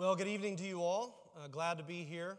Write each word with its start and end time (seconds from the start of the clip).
Well, 0.00 0.16
good 0.16 0.28
evening 0.28 0.56
to 0.56 0.64
you 0.64 0.80
all. 0.80 1.30
Uh, 1.36 1.48
glad 1.48 1.76
to 1.76 1.84
be 1.84 2.04
here. 2.04 2.38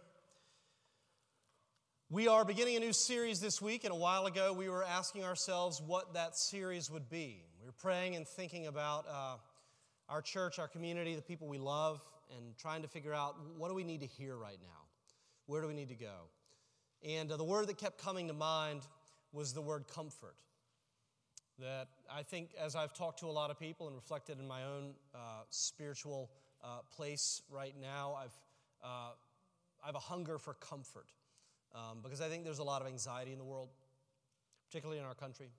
We 2.10 2.28
are 2.28 2.44
beginning 2.44 2.76
a 2.76 2.80
new 2.80 2.92
series 2.92 3.40
this 3.40 3.62
week, 3.62 3.84
and 3.84 3.94
a 3.94 3.96
while 3.96 4.26
ago 4.26 4.52
we 4.52 4.68
were 4.68 4.84
asking 4.84 5.26
ourselves 5.26 5.80
what 5.80 6.16
that 6.16 6.36
series 6.36 6.90
would 6.90 7.08
be. 7.08 7.46
We 7.60 7.68
were 7.68 7.74
praying 7.74 8.16
and 8.16 8.28
thinking 8.28 8.66
about 8.66 9.06
uh, 9.08 9.36
our 10.10 10.24
church, 10.24 10.58
our 10.58 10.68
community, 10.68 11.14
the 11.14 11.22
people 11.22 11.48
we 11.48 11.60
love, 11.60 12.02
and 12.36 12.58
trying 12.58 12.82
to 12.82 12.88
figure 12.88 13.14
out 13.14 13.36
what 13.56 13.68
do 13.68 13.76
we 13.76 13.84
need 13.84 14.02
to 14.02 14.08
hear 14.08 14.36
right 14.36 14.58
now? 14.60 14.88
Where 15.46 15.62
do 15.62 15.68
we 15.68 15.76
need 15.76 15.90
to 15.90 15.96
go? 15.96 16.32
And 17.08 17.32
uh, 17.32 17.38
the 17.38 17.44
word 17.44 17.68
that 17.68 17.78
kept 17.78 18.00
coming 18.00 18.28
to 18.30 18.34
mind 18.34 18.82
was 19.34 19.54
the 19.54 19.62
word 19.62 19.88
comfort. 19.88 20.36
That 21.60 21.90
I 22.12 22.24
think, 22.24 22.56
as 22.60 22.76
I've 22.76 22.96
talked 22.96 23.20
to 23.20 23.28
a 23.28 23.32
lot 23.32 23.52
of 23.52 23.60
people 23.60 23.86
and 23.86 23.96
reflected 23.96 24.40
in 24.40 24.48
my 24.48 24.64
own 24.64 24.96
uh, 25.14 25.44
spiritual 25.52 26.32
uh, 26.64 26.80
place 26.96 27.42
right 27.50 27.76
now. 27.80 28.18
I've, 28.22 28.38
uh, 28.84 29.12
I 29.84 29.86
have 29.86 29.96
a 29.96 30.00
hunger 30.00 30.38
for 30.38 30.54
comfort 30.56 31.08
um, 31.74 32.00
because 32.04 32.22
I 32.22 32.28
think 32.28 32.44
there's 32.44 32.60
a 32.60 32.64
lot 32.64 32.82
of 32.82 32.88
anxiety 32.88 33.32
in 33.32 33.38
the 33.38 33.44
world, 33.44 33.70
particularly 34.68 35.00
in 35.00 35.06
our 35.06 35.14
country. 35.14 35.50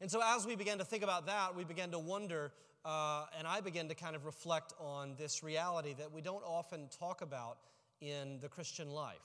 And 0.00 0.10
so, 0.10 0.20
as 0.24 0.46
we 0.46 0.54
began 0.54 0.78
to 0.78 0.84
think 0.84 1.02
about 1.02 1.26
that, 1.26 1.56
we 1.56 1.64
began 1.64 1.90
to 1.90 1.98
wonder, 1.98 2.52
uh, 2.84 3.26
and 3.36 3.48
I 3.48 3.60
began 3.60 3.88
to 3.88 3.94
kind 3.94 4.14
of 4.14 4.24
reflect 4.24 4.72
on 4.78 5.14
this 5.18 5.42
reality 5.42 5.94
that 5.98 6.12
we 6.12 6.20
don't 6.20 6.44
often 6.44 6.88
talk 6.98 7.20
about 7.20 7.58
in 8.00 8.38
the 8.40 8.48
Christian 8.48 8.90
life. 8.90 9.16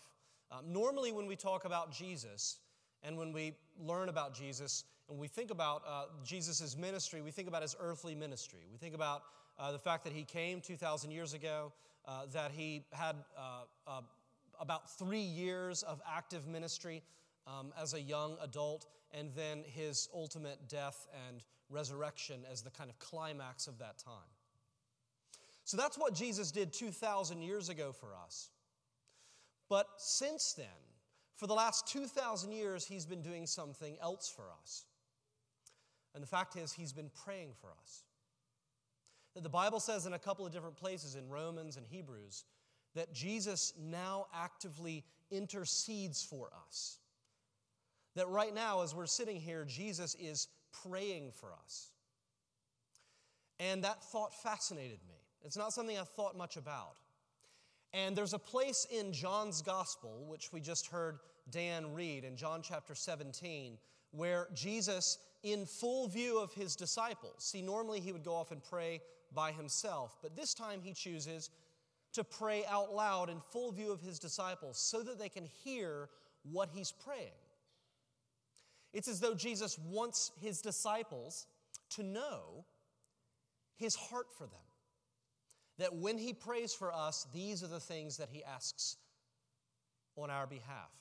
Um, 0.51 0.73
normally, 0.73 1.11
when 1.11 1.27
we 1.27 1.35
talk 1.35 1.65
about 1.65 1.91
Jesus 1.91 2.57
and 3.03 3.17
when 3.17 3.31
we 3.33 3.53
learn 3.79 4.09
about 4.09 4.33
Jesus 4.33 4.85
and 5.09 5.19
we 5.19 5.27
think 5.27 5.51
about 5.51 5.83
uh, 5.87 6.05
Jesus' 6.23 6.75
ministry, 6.75 7.21
we 7.21 7.31
think 7.31 7.47
about 7.47 7.61
his 7.61 7.75
earthly 7.79 8.15
ministry. 8.15 8.61
We 8.71 8.77
think 8.77 8.95
about 8.95 9.23
uh, 9.59 9.71
the 9.71 9.79
fact 9.79 10.03
that 10.03 10.13
he 10.13 10.23
came 10.23 10.61
2,000 10.61 11.11
years 11.11 11.33
ago, 11.33 11.71
uh, 12.05 12.25
that 12.33 12.51
he 12.51 12.83
had 12.91 13.15
uh, 13.37 13.63
uh, 13.87 14.01
about 14.59 14.89
three 14.97 15.21
years 15.21 15.83
of 15.83 16.01
active 16.09 16.47
ministry 16.47 17.01
um, 17.47 17.73
as 17.81 17.93
a 17.93 18.01
young 18.01 18.35
adult, 18.41 18.87
and 19.11 19.29
then 19.35 19.63
his 19.65 20.09
ultimate 20.13 20.67
death 20.67 21.07
and 21.27 21.43
resurrection 21.69 22.41
as 22.51 22.61
the 22.61 22.69
kind 22.69 22.89
of 22.89 22.97
climax 22.99 23.67
of 23.67 23.77
that 23.79 23.97
time. 23.97 24.13
So 25.65 25.77
that's 25.77 25.97
what 25.97 26.13
Jesus 26.13 26.51
did 26.51 26.73
2,000 26.73 27.41
years 27.41 27.69
ago 27.69 27.91
for 27.91 28.09
us. 28.25 28.49
But 29.69 29.87
since 29.97 30.53
then, 30.53 30.65
for 31.35 31.47
the 31.47 31.53
last 31.53 31.87
2,000 31.87 32.51
years, 32.51 32.85
he's 32.85 33.05
been 33.05 33.21
doing 33.21 33.47
something 33.47 33.97
else 34.01 34.31
for 34.33 34.45
us. 34.61 34.85
And 36.13 36.21
the 36.21 36.27
fact 36.27 36.57
is, 36.57 36.73
he's 36.73 36.93
been 36.93 37.09
praying 37.23 37.53
for 37.59 37.69
us 37.81 38.03
that 39.33 39.43
the 39.43 39.49
Bible 39.49 39.79
says 39.79 40.05
in 40.05 40.13
a 40.13 40.19
couple 40.19 40.45
of 40.45 40.51
different 40.51 40.75
places 40.75 41.15
in 41.15 41.29
Romans 41.29 41.77
and 41.77 41.85
Hebrews 41.85 42.45
that 42.95 43.13
Jesus 43.13 43.73
now 43.81 44.27
actively 44.33 45.03
intercedes 45.31 46.23
for 46.23 46.49
us. 46.67 46.99
That 48.15 48.27
right 48.27 48.53
now, 48.53 48.81
as 48.83 48.93
we're 48.93 49.07
sitting 49.07 49.39
here, 49.39 49.65
Jesus 49.65 50.15
is 50.19 50.47
praying 50.85 51.31
for 51.31 51.49
us. 51.63 51.89
And 53.59 53.83
that 53.83 54.03
thought 54.03 54.33
fascinated 54.33 54.99
me. 55.07 55.15
It's 55.43 55.57
not 55.57 55.73
something 55.73 55.97
I 55.97 56.03
thought 56.03 56.37
much 56.37 56.57
about. 56.57 56.97
And 57.93 58.15
there's 58.15 58.33
a 58.33 58.39
place 58.39 58.87
in 58.91 59.13
John's 59.13 59.61
gospel, 59.61 60.25
which 60.27 60.51
we 60.51 60.59
just 60.59 60.87
heard 60.87 61.19
Dan 61.51 61.93
read 61.93 62.23
in 62.23 62.35
John 62.35 62.61
chapter 62.63 62.95
17, 62.95 63.77
where 64.11 64.47
Jesus, 64.53 65.19
in 65.43 65.65
full 65.65 66.07
view 66.07 66.39
of 66.39 66.53
his 66.53 66.75
disciples, 66.75 67.35
see, 67.39 67.61
normally 67.61 67.99
he 67.99 68.11
would 68.11 68.23
go 68.23 68.33
off 68.33 68.51
and 68.51 68.63
pray 68.63 69.01
by 69.33 69.51
himself. 69.51 70.17
But 70.21 70.35
this 70.35 70.53
time 70.53 70.81
he 70.81 70.93
chooses 70.93 71.49
to 72.13 72.23
pray 72.23 72.63
out 72.69 72.93
loud 72.93 73.29
in 73.29 73.39
full 73.51 73.71
view 73.71 73.91
of 73.91 74.01
his 74.01 74.19
disciples 74.19 74.77
so 74.77 75.01
that 75.03 75.19
they 75.19 75.29
can 75.29 75.45
hear 75.63 76.09
what 76.43 76.69
he's 76.71 76.91
praying. 76.91 77.31
It's 78.93 79.07
as 79.07 79.19
though 79.19 79.33
Jesus 79.33 79.79
wants 79.79 80.31
his 80.39 80.61
disciples 80.61 81.47
to 81.91 82.03
know 82.03 82.65
his 83.77 83.95
heart 83.95 84.27
for 84.37 84.45
them. 84.45 84.59
That 85.79 85.95
when 85.95 86.19
he 86.19 86.33
prays 86.33 86.73
for 86.73 86.93
us, 86.93 87.25
these 87.33 87.63
are 87.63 87.67
the 87.67 87.79
things 87.79 88.17
that 88.17 88.29
he 88.31 88.43
asks 88.43 88.97
on 90.15 90.29
our 90.29 90.45
behalf. 90.45 90.91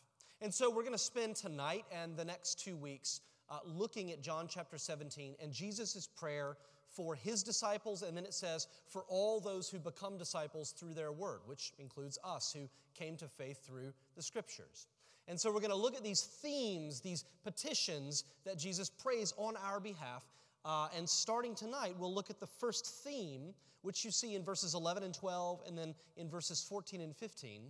And 0.41 0.53
so 0.53 0.71
we're 0.71 0.83
going 0.83 0.93
to 0.93 0.99
spend 0.99 1.37
tonight 1.37 1.85
and 1.93 2.17
the 2.17 2.25
next 2.25 2.59
two 2.59 2.77
weeks 2.77 3.21
uh, 3.51 3.59
looking 3.67 4.11
at 4.11 4.23
John 4.23 4.49
chapter 4.49 4.79
17 4.79 5.35
and 5.43 5.53
Jesus' 5.53 6.09
prayer 6.17 6.56
for 6.93 7.15
his 7.15 7.43
disciples, 7.43 8.03
and 8.03 8.17
then 8.17 8.25
it 8.25 8.35
says, 8.35 8.69
for 8.89 9.05
all 9.09 9.41
those 9.41 9.69
who 9.69 9.79
become 9.79 10.19
disciples 10.19 10.73
through 10.73 10.95
their 10.95 11.13
word, 11.13 11.41
which 11.47 11.73
includes 11.79 12.19
us 12.23 12.53
who 12.53 12.69
came 12.95 13.17
to 13.17 13.29
faith 13.29 13.65
through 13.65 13.93
the 14.15 14.23
scriptures. 14.23 14.87
And 15.29 15.41
so 15.41 15.51
we're 15.51 15.61
going 15.61 15.71
to 15.71 15.77
look 15.77 15.97
at 15.97 16.03
these 16.03 16.23
themes, 16.23 17.01
these 17.01 17.25
petitions 17.45 18.25
that 18.45 18.59
Jesus 18.59 18.91
prays 18.91 19.33
on 19.37 19.55
our 19.65 19.81
behalf. 19.81 20.25
Uh, 20.65 20.89
and 20.97 21.09
starting 21.09 21.55
tonight, 21.55 21.95
we'll 21.99 22.15
look 22.15 22.31
at 22.31 22.41
the 22.41 22.47
first 22.47 22.87
theme, 22.87 23.55
which 23.83 24.05
you 24.05 24.11
see 24.11 24.35
in 24.35 24.43
verses 24.45 24.75
11 24.75 25.03
and 25.03 25.15
12, 25.15 25.63
and 25.67 25.77
then 25.77 25.95
in 26.17 26.29
verses 26.29 26.65
14 26.69 27.01
and 27.01 27.17
15, 27.17 27.63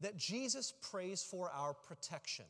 that 0.00 0.16
Jesus 0.16 0.72
prays 0.80 1.22
for 1.22 1.50
our 1.52 1.72
protection. 1.72 2.44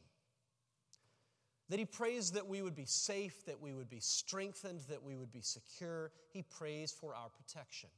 That 1.68 1.78
he 1.78 1.84
prays 1.84 2.32
that 2.32 2.46
we 2.46 2.62
would 2.62 2.74
be 2.74 2.86
safe, 2.86 3.44
that 3.46 3.60
we 3.60 3.74
would 3.74 3.90
be 3.90 4.00
strengthened, 4.00 4.80
that 4.88 5.02
we 5.02 5.16
would 5.16 5.30
be 5.30 5.42
secure. 5.42 6.10
He 6.32 6.42
prays 6.42 6.90
for 6.92 7.14
our 7.14 7.28
protection. 7.28 7.90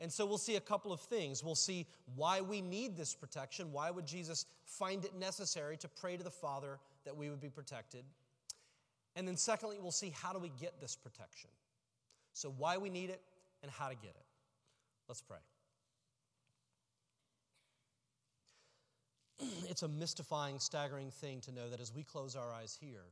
And 0.00 0.12
so 0.12 0.26
we'll 0.26 0.38
see 0.38 0.56
a 0.56 0.60
couple 0.60 0.92
of 0.92 1.00
things. 1.00 1.44
We'll 1.44 1.54
see 1.54 1.86
why 2.16 2.40
we 2.40 2.60
need 2.60 2.96
this 2.96 3.14
protection. 3.14 3.72
Why 3.72 3.90
would 3.90 4.06
Jesus 4.06 4.46
find 4.64 5.04
it 5.04 5.14
necessary 5.14 5.76
to 5.78 5.88
pray 5.88 6.16
to 6.16 6.24
the 6.24 6.30
Father 6.30 6.78
that 7.04 7.16
we 7.16 7.30
would 7.30 7.40
be 7.40 7.50
protected? 7.50 8.04
And 9.16 9.28
then, 9.28 9.36
secondly, 9.36 9.76
we'll 9.80 9.92
see 9.92 10.12
how 10.20 10.32
do 10.32 10.40
we 10.40 10.50
get 10.60 10.80
this 10.80 10.96
protection. 10.96 11.50
So, 12.32 12.52
why 12.58 12.78
we 12.78 12.90
need 12.90 13.10
it 13.10 13.20
and 13.62 13.70
how 13.70 13.88
to 13.88 13.94
get 13.94 14.10
it. 14.10 14.26
Let's 15.08 15.22
pray. 15.22 15.38
it's 19.68 19.82
a 19.82 19.88
mystifying, 19.88 20.58
staggering 20.58 21.10
thing 21.10 21.40
to 21.42 21.52
know 21.52 21.68
that 21.70 21.80
as 21.80 21.92
we 21.94 22.02
close 22.02 22.36
our 22.36 22.52
eyes 22.52 22.76
here 22.80 23.06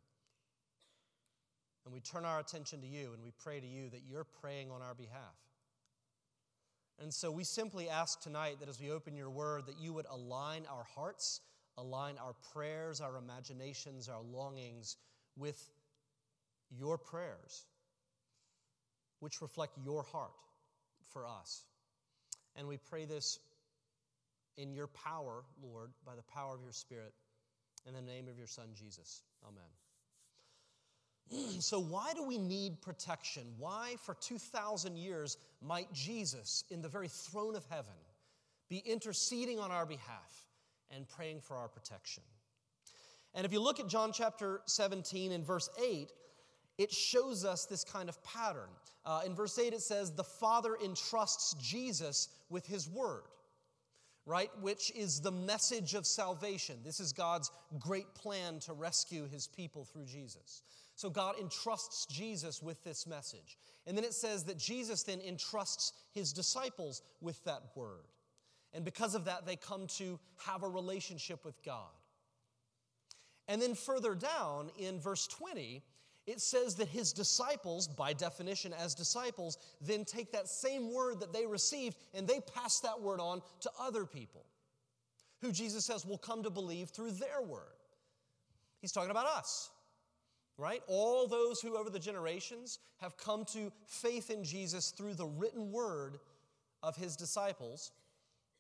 and 1.84 1.92
we 1.92 2.00
turn 2.00 2.24
our 2.24 2.38
attention 2.38 2.80
to 2.80 2.86
you 2.86 3.10
and 3.12 3.22
we 3.22 3.32
pray 3.42 3.60
to 3.60 3.66
you, 3.66 3.90
that 3.90 4.02
you're 4.08 4.26
praying 4.40 4.70
on 4.70 4.82
our 4.82 4.94
behalf. 4.94 5.36
And 7.00 7.12
so 7.12 7.30
we 7.30 7.42
simply 7.42 7.88
ask 7.88 8.20
tonight 8.20 8.60
that 8.60 8.68
as 8.68 8.80
we 8.80 8.90
open 8.90 9.16
your 9.16 9.30
word, 9.30 9.66
that 9.66 9.78
you 9.80 9.92
would 9.92 10.06
align 10.08 10.64
our 10.70 10.84
hearts, 10.94 11.40
align 11.76 12.16
our 12.18 12.34
prayers, 12.52 13.00
our 13.00 13.16
imaginations, 13.16 14.08
our 14.08 14.22
longings 14.22 14.96
with 15.36 15.70
your 16.70 16.98
prayers, 16.98 17.66
which 19.20 19.42
reflect 19.42 19.76
your 19.84 20.02
heart 20.04 20.32
for 21.12 21.26
us. 21.26 21.64
And 22.54 22.68
we 22.68 22.76
pray 22.76 23.04
this 23.04 23.38
in 24.56 24.72
your 24.72 24.88
power, 24.88 25.44
Lord, 25.62 25.90
by 26.04 26.14
the 26.14 26.22
power 26.22 26.54
of 26.54 26.62
your 26.62 26.72
Spirit, 26.72 27.12
in 27.86 27.94
the 27.94 28.02
name 28.02 28.28
of 28.28 28.38
your 28.38 28.46
Son, 28.46 28.68
Jesus. 28.74 29.22
Amen. 29.46 29.64
so, 31.60 31.80
why 31.80 32.12
do 32.14 32.22
we 32.22 32.38
need 32.38 32.80
protection? 32.82 33.44
Why, 33.58 33.96
for 34.02 34.14
2,000 34.14 34.96
years, 34.96 35.38
might 35.60 35.92
Jesus, 35.92 36.64
in 36.70 36.82
the 36.82 36.88
very 36.88 37.08
throne 37.08 37.56
of 37.56 37.64
heaven, 37.70 37.94
be 38.68 38.78
interceding 38.78 39.58
on 39.58 39.70
our 39.70 39.86
behalf 39.86 40.46
and 40.90 41.08
praying 41.08 41.40
for 41.40 41.56
our 41.56 41.69
protection? 41.69 42.22
And 43.34 43.46
if 43.46 43.52
you 43.52 43.60
look 43.60 43.80
at 43.80 43.88
John 43.88 44.12
chapter 44.12 44.60
17 44.66 45.32
and 45.32 45.44
verse 45.44 45.70
8, 45.82 46.12
it 46.78 46.92
shows 46.92 47.44
us 47.44 47.64
this 47.64 47.84
kind 47.84 48.08
of 48.08 48.22
pattern. 48.24 48.69
Uh, 49.04 49.22
in 49.24 49.34
verse 49.34 49.58
8, 49.58 49.72
it 49.72 49.80
says, 49.80 50.12
The 50.12 50.25
Father 50.25 50.76
entrusts 50.82 51.54
Jesus 51.54 52.28
with 52.50 52.66
His 52.66 52.88
word 52.88 53.22
right? 54.26 54.50
Which 54.60 54.92
is 54.94 55.20
the 55.20 55.32
message 55.32 55.94
of 55.94 56.06
salvation. 56.06 56.76
This 56.84 57.00
is 57.00 57.12
God's 57.12 57.50
great 57.78 58.14
plan 58.14 58.60
to 58.60 58.72
rescue 58.72 59.26
his 59.26 59.46
people 59.46 59.84
through 59.84 60.06
Jesus. 60.06 60.62
So 60.94 61.10
God 61.10 61.36
entrusts 61.40 62.06
Jesus 62.06 62.62
with 62.62 62.82
this 62.84 63.06
message. 63.06 63.58
And 63.86 63.96
then 63.96 64.04
it 64.04 64.14
says 64.14 64.44
that 64.44 64.58
Jesus 64.58 65.02
then 65.02 65.20
entrusts 65.20 65.92
his 66.12 66.32
disciples 66.32 67.02
with 67.20 67.42
that 67.44 67.62
word. 67.74 68.06
And 68.72 68.84
because 68.84 69.14
of 69.14 69.24
that, 69.24 69.46
they 69.46 69.56
come 69.56 69.86
to 69.98 70.19
have 70.46 70.62
a 70.62 70.68
relationship 70.68 71.44
with 71.44 71.62
God. 71.64 71.90
And 73.48 73.60
then 73.60 73.75
further 73.75 74.14
down 74.14 74.70
in 74.78 75.00
verse 75.00 75.26
20, 75.26 75.82
it 76.26 76.40
says 76.40 76.76
that 76.76 76.88
his 76.88 77.12
disciples, 77.12 77.88
by 77.88 78.12
definition 78.12 78.72
as 78.72 78.94
disciples, 78.94 79.58
then 79.80 80.04
take 80.04 80.32
that 80.32 80.48
same 80.48 80.92
word 80.92 81.20
that 81.20 81.32
they 81.32 81.46
received 81.46 81.96
and 82.14 82.28
they 82.28 82.40
pass 82.54 82.80
that 82.80 83.00
word 83.00 83.20
on 83.20 83.42
to 83.60 83.70
other 83.80 84.06
people 84.06 84.44
who 85.40 85.50
Jesus 85.50 85.84
says 85.84 86.06
will 86.06 86.19
come 86.19 86.44
to 86.44 86.50
believe 86.50 86.90
through 86.90 87.10
their 87.12 87.42
word. 87.42 87.74
He's 88.80 88.92
talking 88.92 89.10
about 89.10 89.26
us, 89.26 89.70
right? 90.56 90.82
All 90.86 91.26
those 91.26 91.60
who 91.60 91.76
over 91.76 91.90
the 91.90 91.98
generations 91.98 92.78
have 92.98 93.16
come 93.16 93.44
to 93.46 93.72
faith 93.86 94.30
in 94.30 94.44
Jesus 94.44 94.90
through 94.90 95.14
the 95.14 95.26
written 95.26 95.72
word 95.72 96.18
of 96.82 96.96
his 96.96 97.16
disciples, 97.16 97.90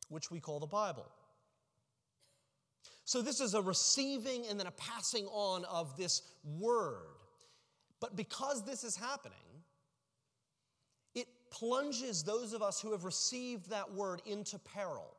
which 0.08 0.30
we 0.30 0.40
call 0.40 0.58
the 0.58 0.66
Bible. 0.66 1.06
So, 3.04 3.20
this 3.20 3.40
is 3.40 3.54
a 3.54 3.62
receiving 3.62 4.46
and 4.48 4.58
then 4.58 4.66
a 4.66 4.72
passing 4.72 5.26
on 5.26 5.64
of 5.64 5.96
this 5.96 6.22
word. 6.44 7.11
But 8.02 8.16
because 8.16 8.64
this 8.64 8.82
is 8.82 8.96
happening, 8.96 9.38
it 11.14 11.28
plunges 11.52 12.24
those 12.24 12.52
of 12.52 12.60
us 12.60 12.80
who 12.80 12.90
have 12.90 13.04
received 13.04 13.70
that 13.70 13.94
word 13.94 14.20
into 14.26 14.58
peril. 14.58 15.16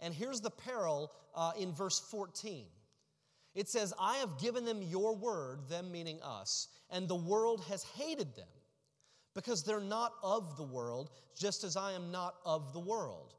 And 0.00 0.14
here's 0.14 0.40
the 0.40 0.50
peril 0.50 1.12
uh, 1.34 1.52
in 1.60 1.74
verse 1.74 2.00
14. 2.10 2.64
It 3.54 3.68
says, 3.68 3.92
I 4.00 4.16
have 4.16 4.40
given 4.40 4.64
them 4.64 4.80
your 4.80 5.14
word, 5.14 5.68
them 5.68 5.92
meaning 5.92 6.18
us, 6.22 6.68
and 6.88 7.06
the 7.06 7.14
world 7.14 7.62
has 7.68 7.84
hated 7.84 8.34
them 8.34 8.48
because 9.34 9.62
they're 9.62 9.78
not 9.78 10.14
of 10.22 10.56
the 10.56 10.64
world, 10.64 11.10
just 11.38 11.62
as 11.62 11.76
I 11.76 11.92
am 11.92 12.10
not 12.10 12.36
of 12.46 12.72
the 12.72 12.80
world. 12.80 13.34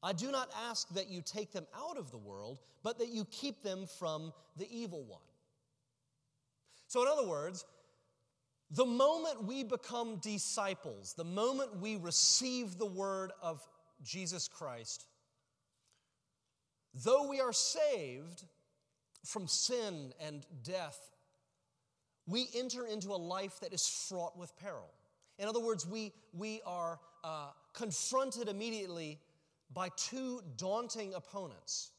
I 0.00 0.12
do 0.12 0.30
not 0.30 0.48
ask 0.68 0.88
that 0.90 1.08
you 1.10 1.22
take 1.22 1.52
them 1.52 1.66
out 1.76 1.98
of 1.98 2.12
the 2.12 2.18
world, 2.18 2.60
but 2.84 2.98
that 3.00 3.08
you 3.08 3.24
keep 3.32 3.64
them 3.64 3.86
from 3.98 4.32
the 4.56 4.68
evil 4.70 5.02
one. 5.02 5.20
So, 6.86 7.02
in 7.02 7.08
other 7.08 7.26
words, 7.26 7.64
the 8.70 8.86
moment 8.86 9.44
we 9.44 9.64
become 9.64 10.16
disciples, 10.16 11.14
the 11.14 11.24
moment 11.24 11.80
we 11.80 11.96
receive 11.96 12.78
the 12.78 12.86
word 12.86 13.32
of 13.42 13.66
Jesus 14.02 14.46
Christ, 14.46 15.06
though 16.94 17.28
we 17.28 17.40
are 17.40 17.52
saved 17.52 18.44
from 19.24 19.48
sin 19.48 20.12
and 20.20 20.46
death, 20.62 20.98
we 22.26 22.48
enter 22.54 22.86
into 22.86 23.08
a 23.08 23.16
life 23.18 23.58
that 23.60 23.72
is 23.72 23.86
fraught 23.86 24.38
with 24.38 24.56
peril. 24.56 24.90
In 25.38 25.48
other 25.48 25.60
words, 25.60 25.86
we, 25.86 26.12
we 26.32 26.60
are 26.64 27.00
uh, 27.24 27.48
confronted 27.74 28.48
immediately 28.48 29.18
by 29.72 29.88
two 29.96 30.42
daunting 30.56 31.14
opponents 31.14 31.90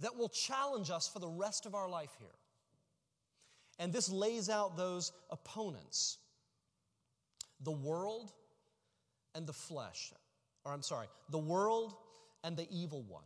that 0.00 0.16
will 0.16 0.28
challenge 0.28 0.90
us 0.90 1.08
for 1.08 1.20
the 1.20 1.28
rest 1.28 1.64
of 1.64 1.74
our 1.74 1.88
life 1.88 2.14
here. 2.18 2.28
And 3.78 3.92
this 3.92 4.10
lays 4.10 4.48
out 4.50 4.76
those 4.76 5.12
opponents 5.30 6.18
the 7.62 7.72
world 7.72 8.32
and 9.34 9.46
the 9.46 9.52
flesh. 9.52 10.12
Or 10.64 10.72
I'm 10.72 10.82
sorry, 10.82 11.06
the 11.30 11.38
world 11.38 11.94
and 12.44 12.56
the 12.56 12.66
evil 12.70 13.02
one. 13.02 13.24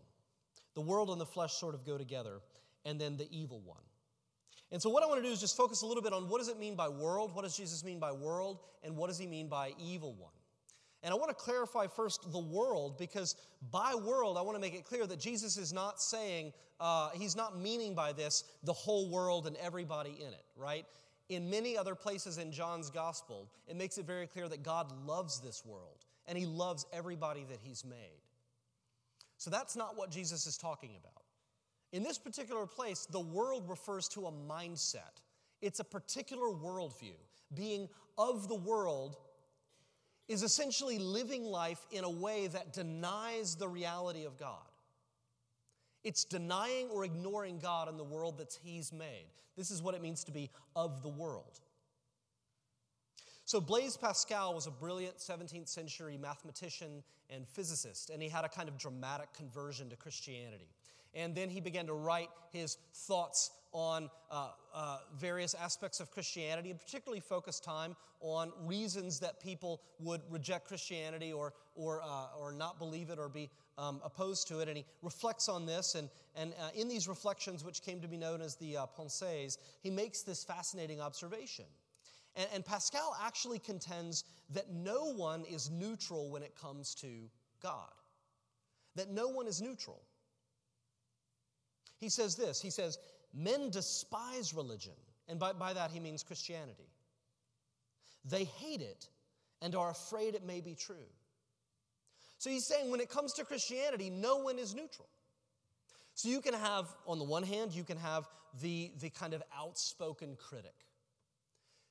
The 0.75 0.81
world 0.81 1.10
and 1.10 1.20
the 1.20 1.26
flesh 1.26 1.52
sort 1.52 1.75
of 1.75 1.84
go 1.84 1.99
together, 1.99 2.40
and 2.84 2.99
then 2.99 3.16
the 3.16 3.28
evil 3.31 3.60
one. 3.60 3.82
And 4.70 4.81
so, 4.81 4.88
what 4.88 5.02
I 5.02 5.06
want 5.06 5.22
to 5.22 5.26
do 5.26 5.32
is 5.32 5.40
just 5.40 5.56
focus 5.56 5.82
a 5.82 5.87
little 5.87 6.02
bit 6.02 6.14
on 6.14 6.28
what 6.31 6.38
does 6.38 6.49
it 6.49 6.58
mean 6.58 6.76
by 6.76 6.88
world? 6.88 7.34
What 7.34 7.43
does 7.43 7.56
Jesus 7.56 7.84
mean 7.84 7.98
by 7.98 8.12
world? 8.12 8.60
And 8.82 8.96
what 8.96 9.08
does 9.08 9.19
he 9.19 9.26
mean 9.26 9.48
by 9.48 9.72
evil 9.78 10.14
one? 10.14 10.32
And 11.02 11.12
I 11.12 11.16
want 11.16 11.31
to 11.31 11.34
clarify 11.34 11.88
first 11.88 12.31
the 12.31 12.38
world 12.38 12.96
because 12.96 13.34
by 13.70 13.94
world, 13.94 14.38
I 14.38 14.43
want 14.43 14.56
to 14.56 14.60
make 14.60 14.75
it 14.75 14.84
clear 14.84 15.06
that 15.06 15.19
Jesus 15.19 15.56
is 15.56 15.72
not 15.72 16.00
saying, 16.00 16.52
uh, 16.78 17.10
he's 17.10 17.34
not 17.34 17.58
meaning 17.58 17.94
by 17.94 18.12
this 18.12 18.44
the 18.62 18.72
whole 18.72 19.10
world 19.10 19.46
and 19.46 19.56
everybody 19.56 20.16
in 20.20 20.28
it, 20.28 20.44
right? 20.56 20.87
In 21.28 21.50
many 21.50 21.76
other 21.76 21.94
places 21.94 22.38
in 22.38 22.52
John's 22.52 22.88
gospel, 22.88 23.49
it 23.66 23.76
makes 23.76 23.99
it 23.99 24.06
very 24.06 24.26
clear 24.26 24.49
that 24.49 24.62
God 24.62 24.93
loves 25.06 25.40
this 25.40 25.64
world 25.64 26.04
and 26.26 26.38
he 26.38 26.46
loves 26.46 26.87
everybody 26.93 27.44
that 27.48 27.58
he's 27.62 27.84
made. 27.84 28.20
So 29.38 29.50
that's 29.50 29.75
not 29.75 29.96
what 29.96 30.10
Jesus 30.10 30.46
is 30.46 30.56
talking 30.56 30.90
about. 31.00 31.25
In 31.93 32.02
this 32.02 32.16
particular 32.16 32.64
place, 32.64 33.06
the 33.10 33.20
world 33.20 33.69
refers 33.69 34.08
to 34.10 34.26
a 34.26 34.32
mindset, 34.32 35.20
it's 35.60 35.81
a 35.81 35.84
particular 35.84 36.48
worldview. 36.48 37.16
Being 37.55 37.88
of 38.16 38.48
the 38.48 38.55
world 38.55 39.16
is 40.28 40.42
essentially 40.42 40.98
living 40.98 41.44
life 41.44 41.86
in 41.90 42.04
a 42.04 42.10
way 42.10 42.46
that 42.48 42.72
denies 42.72 43.56
the 43.56 43.69
reality 43.69 44.24
of 44.24 44.38
God. 44.38 44.66
It's 46.04 46.24
denying 46.24 46.88
or 46.90 47.04
ignoring 47.04 47.58
God 47.58 47.88
and 47.88 47.98
the 47.98 48.04
world 48.04 48.38
that 48.38 48.58
He's 48.62 48.92
made. 48.92 49.26
This 49.56 49.70
is 49.70 49.82
what 49.82 49.94
it 49.94 50.02
means 50.02 50.24
to 50.24 50.32
be 50.32 50.50
of 50.74 51.02
the 51.02 51.08
world. 51.08 51.60
So, 53.44 53.60
Blaise 53.60 53.96
Pascal 53.96 54.54
was 54.54 54.66
a 54.66 54.70
brilliant 54.70 55.19
17th 55.19 55.69
century 55.69 56.16
mathematician 56.16 57.02
and 57.28 57.46
physicist, 57.46 58.10
and 58.10 58.22
he 58.22 58.28
had 58.28 58.44
a 58.44 58.48
kind 58.48 58.69
of 58.69 58.78
dramatic 58.78 59.32
conversion 59.34 59.90
to 59.90 59.96
Christianity. 59.96 60.70
And 61.14 61.34
then 61.34 61.50
he 61.50 61.60
began 61.60 61.86
to 61.86 61.92
write 61.92 62.30
his 62.52 62.78
thoughts 62.94 63.50
on 63.72 64.10
uh, 64.30 64.48
uh, 64.74 64.98
various 65.19 65.54
aspects 65.54 66.00
of 66.00 66.10
Christianity, 66.10 66.70
and 66.70 66.78
particularly 66.78 67.20
focused 67.20 67.64
time 67.64 67.96
on 68.20 68.52
reasons 68.64 69.19
that 69.20 69.40
people 69.40 69.80
would 69.98 70.20
reject 70.30 70.69
Christianity 70.69 71.32
or, 71.32 71.54
or, 71.74 72.02
uh, 72.02 72.38
or 72.38 72.52
not 72.52 72.78
believe 72.78 73.10
it 73.10 73.19
or 73.19 73.28
be 73.28 73.50
um, 73.78 74.00
opposed 74.04 74.46
to 74.48 74.60
it. 74.60 74.69
And 74.69 74.76
he 74.76 74.84
reflects 75.02 75.48
on 75.48 75.66
this, 75.66 75.94
and, 75.94 76.08
and 76.36 76.52
uh, 76.60 76.69
in 76.74 76.88
these 76.88 77.08
reflections, 77.08 77.64
which 77.64 77.82
came 77.82 78.00
to 78.00 78.08
be 78.08 78.16
known 78.16 78.40
as 78.40 78.56
the 78.56 78.76
uh, 78.76 78.86
Pensées, 78.96 79.58
he 79.80 79.90
makes 79.90 80.22
this 80.22 80.44
fascinating 80.44 81.00
observation. 81.00 81.64
And, 82.36 82.48
and 82.54 82.64
Pascal 82.64 83.16
actually 83.22 83.58
contends 83.58 84.24
that 84.50 84.70
no 84.72 85.12
one 85.12 85.44
is 85.44 85.70
neutral 85.70 86.30
when 86.30 86.42
it 86.42 86.54
comes 86.60 86.94
to 86.96 87.08
God, 87.62 87.92
that 88.96 89.10
no 89.10 89.28
one 89.28 89.46
is 89.46 89.60
neutral. 89.60 90.02
He 91.98 92.08
says 92.08 92.34
this 92.36 92.60
He 92.60 92.70
says, 92.70 92.98
Men 93.34 93.70
despise 93.70 94.55
religion, 94.55 94.93
and 95.29 95.38
by, 95.38 95.52
by 95.52 95.73
that 95.73 95.90
he 95.90 96.00
means 96.00 96.23
Christianity. 96.23 96.88
They 98.25 98.44
hate 98.44 98.82
it 98.82 99.08
and 99.61 99.75
are 99.75 99.90
afraid 99.90 100.34
it 100.34 100.44
may 100.44 100.61
be 100.61 100.75
true. 100.75 101.06
So 102.38 102.50
he's 102.50 102.67
saying 102.67 102.90
when 102.90 103.00
it 103.00 103.08
comes 103.08 103.32
to 103.34 103.44
Christianity, 103.44 104.11
no 104.11 104.38
one 104.38 104.58
is 104.58 104.75
neutral. 104.75 105.08
So 106.14 106.29
you 106.29 106.40
can 106.40 106.55
have, 106.55 106.87
on 107.06 107.19
the 107.19 107.25
one 107.25 107.43
hand, 107.43 107.73
you 107.73 107.84
can 107.84 107.96
have 107.96 108.29
the, 108.61 108.90
the 109.00 109.11
kind 109.11 109.32
of 109.32 109.43
outspoken 109.56 110.37
critic 110.37 110.75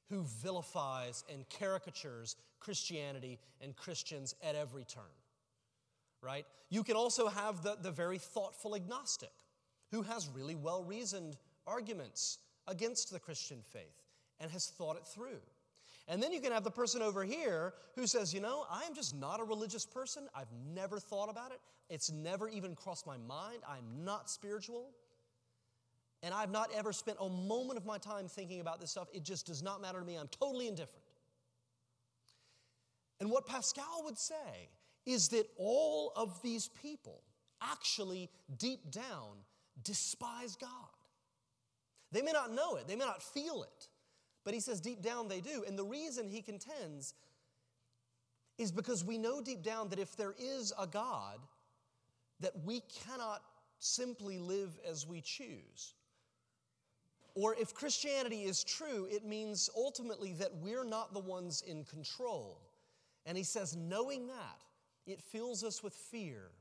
who 0.10 0.24
vilifies 0.44 1.24
and 1.32 1.46
caricatures 1.50 2.36
Christianity 2.60 3.40
and 3.62 3.76
Christians 3.76 4.36
at 4.44 4.56
every 4.56 4.84
turn, 4.84 5.04
right? 6.22 6.46
You 6.70 6.84
can 6.84 6.96
also 6.96 7.30
have 7.30 7.64
the, 7.64 7.78
the 7.82 7.92
very 7.92 8.18
thoughtful 8.20 8.76
agnostic 8.76 9.32
who 9.92 10.02
has 10.02 10.30
really 10.34 10.56
well 10.56 10.84
reasoned 10.84 11.38
arguments 11.68 12.40
against 12.68 13.12
the 13.12 13.20
Christian 13.20 13.60
faith 13.72 14.04
and 14.40 14.50
has 14.52 14.68
thought 14.68 14.96
it 14.96 15.06
through. 15.06 15.40
And 16.08 16.22
then 16.22 16.32
you 16.34 16.42
can 16.42 16.52
have 16.52 16.64
the 16.64 16.72
person 16.72 17.02
over 17.02 17.24
here 17.24 17.74
who 17.96 18.08
says, 18.08 18.34
you 18.34 18.42
know, 18.42 18.66
I 18.70 18.84
am 18.84 18.96
just 18.96 19.16
not 19.16 19.40
a 19.40 19.44
religious 19.44 19.86
person. 19.86 20.28
I've 20.36 20.52
never 20.74 21.00
thought 21.00 21.30
about 21.30 21.52
it. 21.52 21.60
It's 21.90 22.12
never 22.12 22.50
even 22.50 22.76
crossed 22.76 23.06
my 23.06 23.18
mind. 23.18 23.60
I'm 23.68 24.04
not 24.04 24.30
spiritual. 24.30 24.90
And 26.24 26.34
I've 26.34 26.52
not 26.52 26.70
ever 26.76 26.94
spent 26.94 27.18
a 27.20 27.30
moment 27.30 27.78
of 27.78 27.86
my 27.86 27.98
time 27.98 28.28
thinking 28.28 28.62
about 28.62 28.80
this 28.80 28.92
stuff. 28.92 29.08
It 29.14 29.24
just 29.24 29.46
does 29.48 29.62
not 29.64 29.82
matter 29.82 30.00
to 30.00 30.06
me. 30.06 30.16
I'm 30.16 30.28
totally 30.28 30.68
indifferent. 30.68 31.04
And 33.20 33.30
what 33.30 33.46
Pascal 33.46 34.02
would 34.06 34.18
say 34.18 34.70
is 35.06 35.30
that 35.30 35.46
all 35.58 36.12
of 36.16 36.42
these 36.42 36.68
people 36.82 37.22
actually, 37.62 38.30
deep 38.58 38.92
down, 38.92 39.38
despise 39.84 40.56
God. 40.56 40.70
They 42.12 42.22
may 42.22 42.32
not 42.32 42.54
know 42.54 42.76
it, 42.76 42.88
they 42.88 42.96
may 42.96 43.06
not 43.06 43.24
feel 43.24 43.64
it, 43.64 43.88
but 44.44 44.54
he 44.54 44.60
says 44.60 44.82
deep 44.82 45.02
down 45.02 45.28
they 45.28 45.42
do. 45.42 45.64
And 45.68 45.78
the 45.78 45.84
reason 45.84 46.28
he 46.28 46.42
contends 46.42 47.14
is 48.58 48.72
because 48.72 49.04
we 49.04 49.18
know 49.18 49.42
deep 49.42 49.64
down 49.64 49.90
that 49.90 50.00
if 50.00 50.16
there 50.16 50.36
is 50.38 50.74
a 50.78 50.86
God, 50.86 51.40
that 52.42 52.54
we 52.66 52.82
cannot 53.06 53.42
simply 53.80 54.38
live 54.38 54.78
as 54.88 55.08
we 55.08 55.22
choose. 55.22 55.94
Or 57.34 57.56
if 57.56 57.74
Christianity 57.74 58.44
is 58.44 58.64
true, 58.64 59.08
it 59.10 59.26
means 59.26 59.70
ultimately 59.76 60.34
that 60.34 60.56
we're 60.58 60.84
not 60.84 61.14
the 61.14 61.20
ones 61.20 61.64
in 61.66 61.86
control. 61.86 62.60
And 63.26 63.38
he 63.38 63.44
says, 63.44 63.76
knowing 63.76 64.28
that, 64.28 64.62
it 65.08 65.22
fills 65.22 65.64
us 65.64 65.82
with 65.82 65.94
fear. 65.94 66.52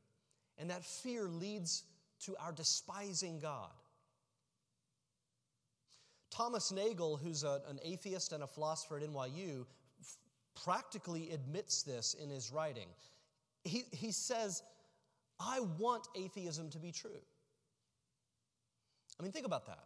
And 0.59 0.71
that 0.71 0.85
fear 0.85 1.29
leads 1.29 1.85
to 2.27 2.37
our 2.39 2.53
despising 2.53 3.39
God. 3.41 3.71
Thomas 6.31 6.71
Nagel, 6.71 7.17
who's 7.17 7.43
a, 7.43 7.61
an 7.69 7.81
atheist 7.83 8.33
and 8.33 8.43
a 8.43 8.47
philosopher 8.47 8.99
at 8.99 9.03
NYU, 9.03 9.67
f- 10.01 10.17
practically 10.65 11.31
admits 11.33 11.83
this 11.83 12.15
in 12.15 12.31
his 12.31 12.53
writing. 12.53 12.89
He, 13.65 13.85
he 13.91 14.13
says, 14.13 14.63
I 15.41 15.61
want 15.79 16.07
atheism 16.15 16.71
to 16.71 16.79
be 16.79 16.93
true. 16.93 17.11
I 19.19 19.23
mean, 19.23 19.33
think 19.33 19.47
about 19.47 19.67
that. 19.67 19.85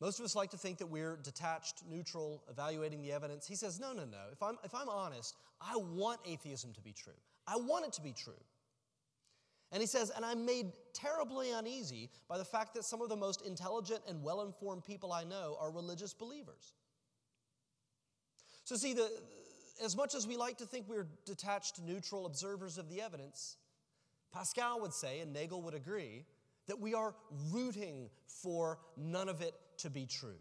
Most 0.00 0.20
of 0.20 0.24
us 0.24 0.36
like 0.36 0.50
to 0.50 0.56
think 0.56 0.78
that 0.78 0.86
we're 0.86 1.16
detached, 1.16 1.82
neutral, 1.90 2.44
evaluating 2.48 3.02
the 3.02 3.12
evidence. 3.12 3.46
He 3.46 3.56
says, 3.56 3.80
no, 3.80 3.92
no, 3.92 4.04
no. 4.04 4.18
If 4.32 4.42
I'm, 4.42 4.56
if 4.62 4.74
I'm 4.74 4.88
honest, 4.88 5.34
I 5.60 5.76
want 5.76 6.20
atheism 6.24 6.72
to 6.74 6.80
be 6.80 6.92
true. 6.92 7.12
I 7.48 7.56
want 7.56 7.84
it 7.84 7.92
to 7.94 8.02
be 8.02 8.12
true. 8.12 8.40
And 9.70 9.80
he 9.82 9.86
says, 9.86 10.10
and 10.14 10.24
I'm 10.24 10.46
made 10.46 10.72
terribly 10.94 11.52
uneasy 11.52 12.10
by 12.28 12.38
the 12.38 12.44
fact 12.44 12.74
that 12.74 12.84
some 12.84 13.02
of 13.02 13.08
the 13.08 13.16
most 13.16 13.42
intelligent 13.42 14.00
and 14.08 14.22
well 14.22 14.42
informed 14.42 14.84
people 14.84 15.12
I 15.12 15.24
know 15.24 15.56
are 15.60 15.70
religious 15.70 16.14
believers. 16.14 16.72
So, 18.64 18.76
see, 18.76 18.94
the, 18.94 19.10
as 19.84 19.96
much 19.96 20.14
as 20.14 20.26
we 20.26 20.36
like 20.36 20.58
to 20.58 20.66
think 20.66 20.86
we're 20.88 21.08
detached, 21.24 21.80
neutral 21.82 22.26
observers 22.26 22.78
of 22.78 22.88
the 22.88 23.00
evidence, 23.00 23.56
Pascal 24.32 24.80
would 24.80 24.94
say, 24.94 25.20
and 25.20 25.32
Nagel 25.32 25.62
would 25.62 25.74
agree, 25.74 26.24
that 26.66 26.78
we 26.78 26.94
are 26.94 27.14
rooting 27.50 28.10
for 28.26 28.78
none 28.96 29.28
of 29.28 29.40
it 29.40 29.54
to 29.78 29.90
be 29.90 30.06
true. 30.06 30.38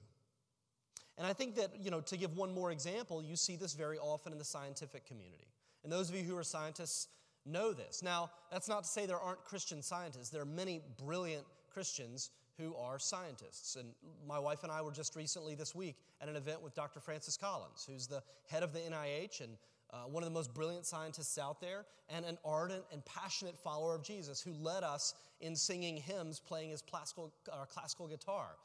And 1.17 1.25
I 1.25 1.33
think 1.33 1.55
that, 1.55 1.71
you 1.81 1.89
know, 1.89 2.01
to 2.01 2.17
give 2.17 2.37
one 2.37 2.53
more 2.53 2.71
example, 2.71 3.23
you 3.23 3.35
see 3.35 3.55
this 3.55 3.73
very 3.73 3.97
often 3.97 4.31
in 4.31 4.37
the 4.37 4.45
scientific 4.45 5.05
community. 5.05 5.47
And 5.83 5.91
those 5.91 6.09
of 6.09 6.15
you 6.15 6.23
who 6.23 6.37
are 6.37 6.43
scientists 6.43 7.07
know 7.47 7.73
this. 7.73 8.03
Now, 8.03 8.29
that's 8.51 8.67
not 8.67 8.83
to 8.83 8.89
say 8.89 9.05
there 9.05 9.19
aren't 9.19 9.43
Christian 9.43 9.81
scientists. 9.81 10.29
There 10.29 10.41
are 10.41 10.45
many 10.45 10.81
brilliant 11.03 11.45
Christians 11.69 12.31
who 12.57 12.75
are 12.75 12.97
scientists. 12.97 13.75
And 13.75 13.89
my 14.27 14.39
wife 14.39 14.63
and 14.63 14.71
I 14.71 14.81
were 14.81 14.91
just 14.91 15.15
recently 15.15 15.55
this 15.55 15.75
week 15.75 15.95
at 16.21 16.27
an 16.27 16.35
event 16.35 16.61
with 16.61 16.73
Dr. 16.73 16.99
Francis 16.99 17.37
Collins, 17.37 17.87
who's 17.89 18.07
the 18.07 18.23
head 18.49 18.63
of 18.63 18.73
the 18.73 18.79
NIH 18.79 19.41
and 19.41 19.57
uh, 19.93 19.99
one 20.09 20.23
of 20.23 20.29
the 20.29 20.33
most 20.33 20.53
brilliant 20.53 20.85
scientists 20.85 21.37
out 21.37 21.61
there, 21.61 21.85
and 22.09 22.25
an 22.25 22.37
ardent 22.43 22.83
and 22.91 23.05
passionate 23.05 23.57
follower 23.57 23.95
of 23.95 24.03
Jesus 24.03 24.41
who 24.41 24.51
led 24.53 24.83
us 24.83 25.13
in 25.39 25.55
singing 25.55 25.95
hymns, 25.95 26.39
playing 26.39 26.71
his 26.71 26.81
classical, 26.81 27.31
uh, 27.51 27.65
classical 27.65 28.07
guitar. 28.07 28.57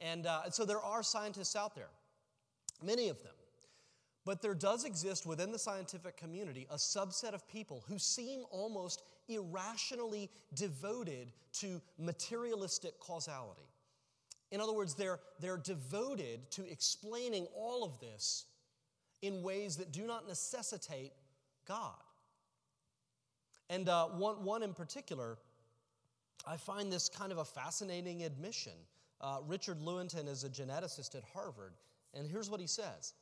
And, 0.00 0.26
uh, 0.26 0.42
and 0.44 0.54
so 0.54 0.64
there 0.64 0.80
are 0.80 1.02
scientists 1.02 1.56
out 1.56 1.74
there, 1.74 1.88
many 2.82 3.08
of 3.08 3.20
them. 3.22 3.32
But 4.28 4.42
there 4.42 4.54
does 4.54 4.84
exist 4.84 5.24
within 5.24 5.52
the 5.52 5.58
scientific 5.58 6.18
community 6.18 6.66
a 6.70 6.74
subset 6.74 7.32
of 7.32 7.48
people 7.48 7.82
who 7.88 7.98
seem 7.98 8.42
almost 8.50 9.02
irrationally 9.26 10.28
devoted 10.54 11.32
to 11.54 11.80
materialistic 11.98 13.00
causality. 13.00 13.70
In 14.50 14.60
other 14.60 14.74
words, 14.74 14.92
they're, 14.92 15.18
they're 15.40 15.56
devoted 15.56 16.50
to 16.50 16.70
explaining 16.70 17.46
all 17.56 17.82
of 17.82 18.00
this 18.00 18.44
in 19.22 19.42
ways 19.42 19.76
that 19.76 19.92
do 19.92 20.06
not 20.06 20.28
necessitate 20.28 21.12
God. 21.66 21.96
And 23.70 23.88
uh, 23.88 24.08
one, 24.08 24.44
one 24.44 24.62
in 24.62 24.74
particular, 24.74 25.38
I 26.46 26.58
find 26.58 26.92
this 26.92 27.08
kind 27.08 27.32
of 27.32 27.38
a 27.38 27.46
fascinating 27.46 28.24
admission. 28.24 28.74
Uh, 29.22 29.38
Richard 29.46 29.78
Lewontin 29.80 30.28
is 30.28 30.44
a 30.44 30.50
geneticist 30.50 31.14
at 31.14 31.22
Harvard, 31.32 31.72
and 32.12 32.28
here's 32.28 32.50
what 32.50 32.60
he 32.60 32.66
says. 32.66 33.14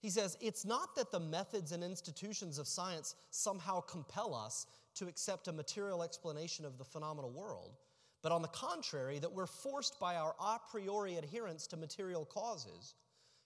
He 0.00 0.10
says, 0.10 0.36
It's 0.40 0.64
not 0.64 0.96
that 0.96 1.12
the 1.12 1.20
methods 1.20 1.72
and 1.72 1.84
institutions 1.84 2.58
of 2.58 2.66
science 2.66 3.14
somehow 3.30 3.80
compel 3.80 4.34
us 4.34 4.66
to 4.94 5.06
accept 5.06 5.48
a 5.48 5.52
material 5.52 6.02
explanation 6.02 6.64
of 6.64 6.78
the 6.78 6.84
phenomenal 6.84 7.30
world, 7.30 7.76
but 8.22 8.32
on 8.32 8.42
the 8.42 8.48
contrary, 8.48 9.18
that 9.18 9.32
we're 9.32 9.46
forced 9.46 10.00
by 10.00 10.16
our 10.16 10.34
a 10.40 10.58
priori 10.70 11.16
adherence 11.16 11.66
to 11.68 11.76
material 11.76 12.24
causes 12.24 12.94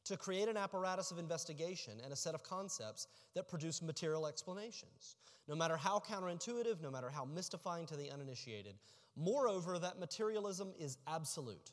to 0.04 0.16
create 0.16 0.48
an 0.48 0.56
apparatus 0.56 1.10
of 1.10 1.18
investigation 1.18 1.94
and 2.02 2.12
a 2.12 2.16
set 2.16 2.34
of 2.34 2.42
concepts 2.42 3.06
that 3.34 3.48
produce 3.48 3.82
material 3.82 4.26
explanations, 4.26 5.16
no 5.48 5.54
matter 5.54 5.76
how 5.76 5.98
counterintuitive, 5.98 6.80
no 6.82 6.90
matter 6.90 7.10
how 7.10 7.24
mystifying 7.24 7.86
to 7.86 7.96
the 7.96 8.10
uninitiated. 8.10 8.74
Moreover, 9.16 9.78
that 9.78 9.98
materialism 9.98 10.72
is 10.78 10.98
absolute, 11.06 11.72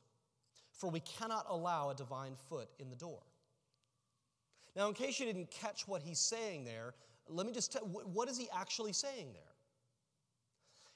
for 0.71 0.89
we 0.89 1.01
cannot 1.01 1.45
allow 1.49 1.89
a 1.89 1.95
divine 1.95 2.35
foot 2.47 2.69
in 2.79 2.89
the 2.89 2.95
door. 2.95 3.21
Now, 4.75 4.87
in 4.87 4.93
case 4.93 5.19
you 5.19 5.25
didn't 5.25 5.51
catch 5.51 5.87
what 5.87 6.01
he's 6.01 6.19
saying 6.19 6.63
there, 6.63 6.93
let 7.27 7.45
me 7.45 7.53
just 7.53 7.71
tell 7.71 7.81
what 7.81 8.29
is 8.29 8.37
he 8.37 8.47
actually 8.55 8.93
saying 8.93 9.33
there? 9.33 9.43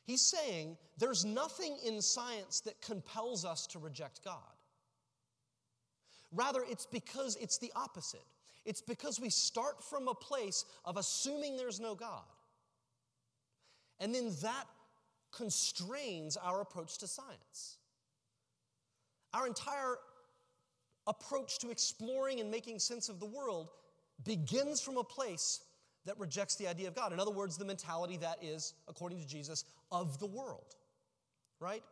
He's 0.06 0.22
saying 0.22 0.78
there's 0.98 1.26
nothing 1.26 1.78
in 1.84 2.02
science 2.02 2.62
that 2.62 2.80
compels 2.82 3.44
us 3.44 3.68
to 3.68 3.80
reject 3.80 4.24
God. 4.24 4.38
Rather, 6.32 6.62
it's 6.70 6.86
because 6.86 7.38
it's 7.38 7.58
the 7.58 7.72
opposite. 7.76 8.26
It's 8.66 8.82
because 8.82 9.20
we 9.20 9.30
start 9.30 9.84
from 9.84 10.08
a 10.08 10.14
place 10.14 10.66
of 10.86 10.98
assuming 10.98 11.58
there's 11.58 11.80
no 11.80 11.96
God. 11.96 12.24
And 14.00 14.14
then 14.14 14.32
that 14.42 14.66
constrains 15.32 16.38
our 16.38 16.62
approach 16.62 16.98
to 17.00 17.08
science. 17.08 17.78
Our 19.34 19.48
entire 19.48 19.98
approach 21.08 21.60
to 21.60 21.70
exploring 21.70 22.40
and 22.40 22.50
making 22.50 22.80
sense 22.80 23.10
of 23.10 23.20
the 23.20 23.26
world 23.26 23.70
begins 24.24 24.82
from 24.82 24.98
a 24.98 25.04
place 25.04 25.62
that 26.06 26.18
rejects 26.20 26.56
the 26.56 26.68
idea 26.68 26.88
of 26.88 26.96
God. 26.96 27.14
In 27.14 27.20
other 27.20 27.32
words, 27.32 27.58
the 27.58 27.66
mentality 27.66 28.18
that 28.18 28.38
is, 28.42 28.74
according 28.88 29.20
to 29.20 29.28
Jesus, 29.28 29.66
of 29.92 30.20
the 30.20 30.26
world, 30.26 30.76
right? 31.60 31.84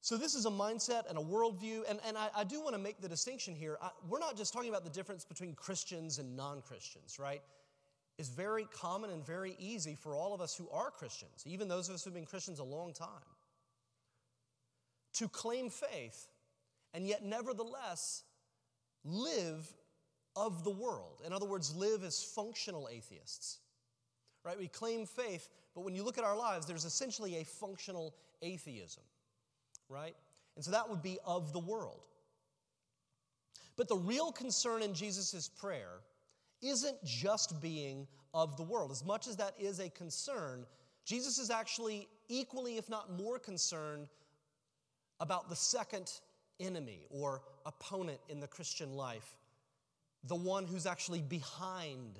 So, 0.00 0.16
this 0.16 0.34
is 0.34 0.44
a 0.44 0.50
mindset 0.50 1.08
and 1.08 1.16
a 1.16 1.22
worldview, 1.22 1.82
and, 1.88 1.98
and 2.06 2.18
I, 2.18 2.28
I 2.36 2.44
do 2.44 2.60
want 2.60 2.74
to 2.74 2.78
make 2.78 3.00
the 3.00 3.08
distinction 3.08 3.54
here. 3.54 3.78
I, 3.80 3.90
we're 4.08 4.18
not 4.18 4.36
just 4.36 4.52
talking 4.52 4.68
about 4.68 4.84
the 4.84 4.90
difference 4.90 5.24
between 5.24 5.54
Christians 5.54 6.18
and 6.18 6.36
non 6.36 6.60
Christians, 6.60 7.18
right? 7.18 7.40
It's 8.18 8.28
very 8.28 8.66
common 8.72 9.10
and 9.10 9.24
very 9.24 9.56
easy 9.58 9.94
for 9.94 10.14
all 10.14 10.34
of 10.34 10.40
us 10.40 10.54
who 10.54 10.68
are 10.70 10.90
Christians, 10.90 11.42
even 11.46 11.68
those 11.68 11.88
of 11.88 11.94
us 11.94 12.04
who've 12.04 12.14
been 12.14 12.26
Christians 12.26 12.58
a 12.58 12.64
long 12.64 12.92
time, 12.92 13.08
to 15.14 15.28
claim 15.28 15.70
faith 15.70 16.28
and 16.94 17.06
yet, 17.06 17.24
nevertheless, 17.24 18.22
live 19.04 19.68
of 20.36 20.64
the 20.64 20.70
world. 20.70 21.20
In 21.26 21.32
other 21.32 21.46
words, 21.46 21.74
live 21.76 22.02
as 22.02 22.22
functional 22.22 22.88
atheists. 22.90 23.58
Right? 24.44 24.58
We 24.58 24.68
claim 24.68 25.04
faith, 25.04 25.48
but 25.74 25.82
when 25.82 25.94
you 25.94 26.02
look 26.02 26.18
at 26.18 26.24
our 26.24 26.36
lives, 26.36 26.66
there's 26.66 26.84
essentially 26.84 27.36
a 27.36 27.44
functional 27.44 28.14
atheism 28.40 29.02
right? 29.88 30.14
And 30.56 30.64
so 30.64 30.70
that 30.70 30.88
would 30.88 31.02
be 31.02 31.18
of 31.24 31.52
the 31.52 31.58
world. 31.58 32.00
But 33.76 33.88
the 33.88 33.96
real 33.96 34.30
concern 34.32 34.82
in 34.82 34.94
Jesus' 34.94 35.48
prayer 35.48 36.00
isn't 36.62 37.02
just 37.04 37.60
being 37.60 38.06
of 38.32 38.56
the 38.56 38.62
world. 38.62 38.90
As 38.90 39.04
much 39.04 39.26
as 39.26 39.36
that 39.36 39.54
is 39.58 39.80
a 39.80 39.90
concern, 39.90 40.64
Jesus 41.04 41.38
is 41.38 41.50
actually 41.50 42.08
equally, 42.28 42.76
if 42.76 42.88
not 42.88 43.12
more, 43.12 43.38
concerned 43.38 44.08
about 45.20 45.48
the 45.48 45.56
second 45.56 46.10
enemy 46.60 47.06
or 47.10 47.42
opponent 47.66 48.20
in 48.28 48.40
the 48.40 48.46
Christian 48.46 48.94
life, 48.94 49.36
the 50.24 50.34
one 50.34 50.66
who's 50.66 50.86
actually 50.86 51.22
behind 51.22 52.18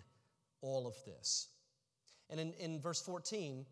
all 0.61 0.87
of 0.87 0.95
this. 1.05 1.49
And 2.31 2.41
in, 2.41 2.53
in 2.55 2.81
verse 2.81 3.01
14, 3.01 3.65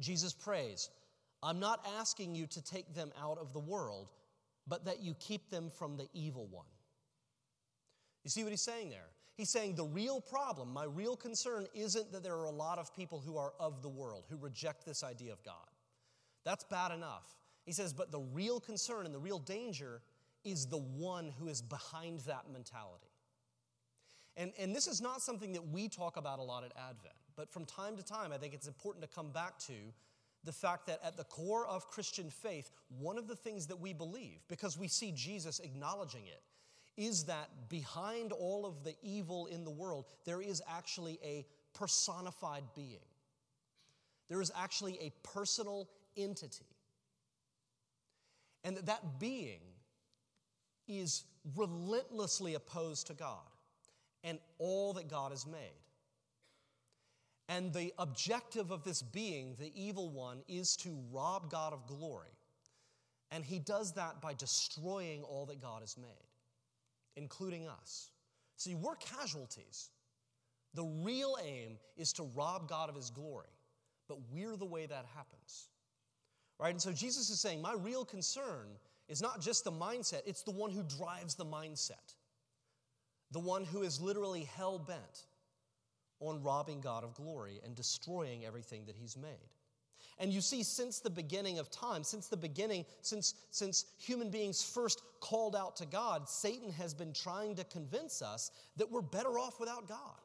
Jesus 0.00 0.32
prays, 0.32 0.90
I'm 1.42 1.60
not 1.60 1.86
asking 1.98 2.34
you 2.34 2.46
to 2.48 2.62
take 2.62 2.94
them 2.94 3.10
out 3.20 3.38
of 3.38 3.52
the 3.52 3.60
world, 3.60 4.10
but 4.66 4.84
that 4.84 5.02
you 5.02 5.14
keep 5.18 5.50
them 5.50 5.70
from 5.70 5.96
the 5.96 6.08
evil 6.12 6.46
one. 6.50 6.66
You 8.24 8.30
see 8.30 8.42
what 8.42 8.50
he's 8.50 8.62
saying 8.62 8.90
there? 8.90 9.08
He's 9.36 9.50
saying 9.50 9.74
the 9.74 9.84
real 9.84 10.20
problem, 10.20 10.72
my 10.72 10.84
real 10.84 11.14
concern, 11.14 11.66
isn't 11.74 12.10
that 12.12 12.22
there 12.22 12.36
are 12.36 12.46
a 12.46 12.50
lot 12.50 12.78
of 12.78 12.94
people 12.96 13.20
who 13.24 13.36
are 13.36 13.52
of 13.60 13.82
the 13.82 13.88
world, 13.88 14.24
who 14.30 14.36
reject 14.36 14.86
this 14.86 15.04
idea 15.04 15.32
of 15.32 15.42
God. 15.44 15.54
That's 16.44 16.64
bad 16.64 16.92
enough. 16.92 17.26
He 17.66 17.72
says, 17.72 17.92
but 17.92 18.10
the 18.10 18.20
real 18.20 18.60
concern 18.60 19.04
and 19.04 19.14
the 19.14 19.18
real 19.18 19.40
danger 19.40 20.00
is 20.44 20.66
the 20.66 20.78
one 20.78 21.32
who 21.38 21.48
is 21.48 21.60
behind 21.60 22.20
that 22.20 22.44
mentality. 22.50 23.10
And, 24.36 24.52
and 24.58 24.74
this 24.74 24.86
is 24.86 25.00
not 25.00 25.20
something 25.20 25.52
that 25.52 25.66
we 25.68 25.88
talk 25.88 26.16
about 26.16 26.38
a 26.38 26.42
lot 26.42 26.62
at 26.62 26.72
Advent, 26.76 27.16
but 27.34 27.50
from 27.50 27.64
time 27.64 27.96
to 27.96 28.04
time, 28.04 28.32
I 28.32 28.38
think 28.38 28.54
it's 28.54 28.68
important 28.68 29.02
to 29.02 29.12
come 29.12 29.30
back 29.30 29.58
to 29.60 29.72
the 30.44 30.52
fact 30.52 30.86
that 30.86 31.00
at 31.04 31.16
the 31.16 31.24
core 31.24 31.66
of 31.66 31.88
Christian 31.88 32.30
faith, 32.30 32.70
one 33.00 33.18
of 33.18 33.26
the 33.26 33.34
things 33.34 33.66
that 33.66 33.80
we 33.80 33.92
believe, 33.92 34.38
because 34.48 34.78
we 34.78 34.86
see 34.86 35.10
Jesus 35.10 35.58
acknowledging 35.58 36.22
it, 36.26 36.42
is 36.96 37.24
that 37.24 37.48
behind 37.68 38.30
all 38.30 38.64
of 38.64 38.84
the 38.84 38.94
evil 39.02 39.46
in 39.46 39.64
the 39.64 39.70
world, 39.70 40.04
there 40.24 40.40
is 40.40 40.62
actually 40.68 41.18
a 41.24 41.44
personified 41.74 42.62
being. 42.74 43.04
There 44.28 44.40
is 44.40 44.52
actually 44.56 44.98
a 45.00 45.12
personal 45.22 45.88
entity. 46.16 46.66
And 48.66 48.76
that 48.76 48.86
that 48.86 49.20
being 49.20 49.60
is 50.88 51.22
relentlessly 51.54 52.54
opposed 52.54 53.06
to 53.06 53.14
God 53.14 53.48
and 54.24 54.40
all 54.58 54.92
that 54.94 55.08
God 55.08 55.30
has 55.30 55.46
made. 55.46 55.84
And 57.48 57.72
the 57.72 57.94
objective 57.96 58.72
of 58.72 58.82
this 58.82 59.02
being, 59.02 59.54
the 59.60 59.70
evil 59.80 60.10
one, 60.10 60.38
is 60.48 60.74
to 60.78 60.98
rob 61.12 61.48
God 61.48 61.74
of 61.74 61.86
glory. 61.86 62.26
And 63.30 63.44
he 63.44 63.60
does 63.60 63.92
that 63.92 64.20
by 64.20 64.34
destroying 64.34 65.22
all 65.22 65.46
that 65.46 65.62
God 65.62 65.82
has 65.82 65.96
made, 65.96 66.26
including 67.14 67.68
us. 67.68 68.10
See, 68.56 68.74
we're 68.74 68.96
casualties. 68.96 69.90
The 70.74 70.84
real 70.84 71.36
aim 71.44 71.78
is 71.96 72.12
to 72.14 72.24
rob 72.34 72.68
God 72.68 72.88
of 72.88 72.96
his 72.96 73.10
glory, 73.10 73.46
but 74.08 74.18
we're 74.32 74.56
the 74.56 74.66
way 74.66 74.86
that 74.86 75.06
happens. 75.14 75.68
Right? 76.58 76.70
And 76.70 76.80
so 76.80 76.92
Jesus 76.92 77.30
is 77.30 77.40
saying, 77.40 77.60
My 77.60 77.74
real 77.74 78.04
concern 78.04 78.66
is 79.08 79.22
not 79.22 79.40
just 79.40 79.64
the 79.64 79.72
mindset, 79.72 80.22
it's 80.26 80.42
the 80.42 80.50
one 80.50 80.70
who 80.70 80.82
drives 80.82 81.34
the 81.34 81.44
mindset, 81.44 82.14
the 83.30 83.40
one 83.40 83.64
who 83.64 83.82
is 83.82 84.00
literally 84.00 84.44
hell 84.44 84.78
bent 84.78 85.26
on 86.20 86.42
robbing 86.42 86.80
God 86.80 87.04
of 87.04 87.14
glory 87.14 87.60
and 87.64 87.74
destroying 87.74 88.44
everything 88.44 88.86
that 88.86 88.96
He's 88.96 89.16
made. 89.16 89.50
And 90.18 90.32
you 90.32 90.40
see, 90.40 90.62
since 90.62 91.00
the 91.00 91.10
beginning 91.10 91.58
of 91.58 91.70
time, 91.70 92.02
since 92.02 92.28
the 92.28 92.38
beginning, 92.38 92.86
since, 93.02 93.34
since 93.50 93.84
human 93.98 94.30
beings 94.30 94.62
first 94.62 95.02
called 95.20 95.54
out 95.54 95.76
to 95.76 95.86
God, 95.86 96.26
Satan 96.28 96.72
has 96.72 96.94
been 96.94 97.12
trying 97.12 97.54
to 97.56 97.64
convince 97.64 98.22
us 98.22 98.50
that 98.76 98.90
we're 98.90 99.02
better 99.02 99.38
off 99.38 99.60
without 99.60 99.86
God. 99.86 100.16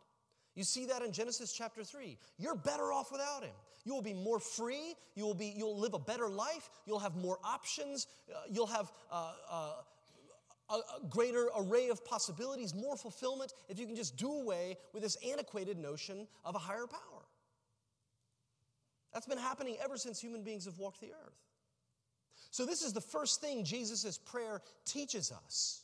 You 0.56 0.64
see 0.64 0.86
that 0.88 1.02
in 1.02 1.12
Genesis 1.12 1.54
chapter 1.54 1.84
3. 1.84 2.18
You're 2.38 2.56
better 2.56 2.92
off 2.92 3.12
without 3.12 3.44
him. 3.44 3.54
You 3.86 3.94
will 3.94 4.02
be 4.02 4.14
more 4.14 4.40
free. 4.40 4.96
You 5.16 5.26
will, 5.26 5.34
be, 5.34 5.54
you'll 5.56 5.80
live 5.80 5.94
a 5.94 6.00
better 6.00 6.30
life. 6.30 6.70
You'll 6.86 7.00
have 7.00 7.16
more 7.16 7.40
options. 7.44 8.08
Uh, 8.30 8.40
you'll 8.50 8.68
have 8.68 8.92
uh, 9.12 9.32
uh, 9.50 9.72
a, 10.70 10.74
a 10.74 11.08
greater 11.10 11.48
array 11.58 11.90
of 11.90 12.06
possibilities, 12.06 12.76
more 12.76 12.96
fulfillment 12.96 13.54
if 13.70 13.80
you 13.80 13.86
can 13.86 13.96
just 13.96 14.18
do 14.18 14.32
away 14.32 14.78
with 14.94 15.04
this 15.04 15.18
antiquated 15.28 15.78
notion 15.78 16.28
of 16.46 16.56
a 16.56 16.60
higher 16.60 16.88
power. 16.88 17.00
That's 19.14 19.26
been 19.26 19.38
happening 19.38 19.78
ever 19.84 19.98
since 19.98 20.20
human 20.22 20.44
beings 20.44 20.66
have 20.66 20.78
walked 20.78 21.02
the 21.02 21.12
earth. 21.12 21.42
So, 22.50 22.66
this 22.66 22.82
is 22.82 22.92
the 22.94 23.02
first 23.02 23.40
thing 23.42 23.64
Jesus' 23.64 24.18
prayer 24.18 24.62
teaches 24.86 25.32
us 25.32 25.84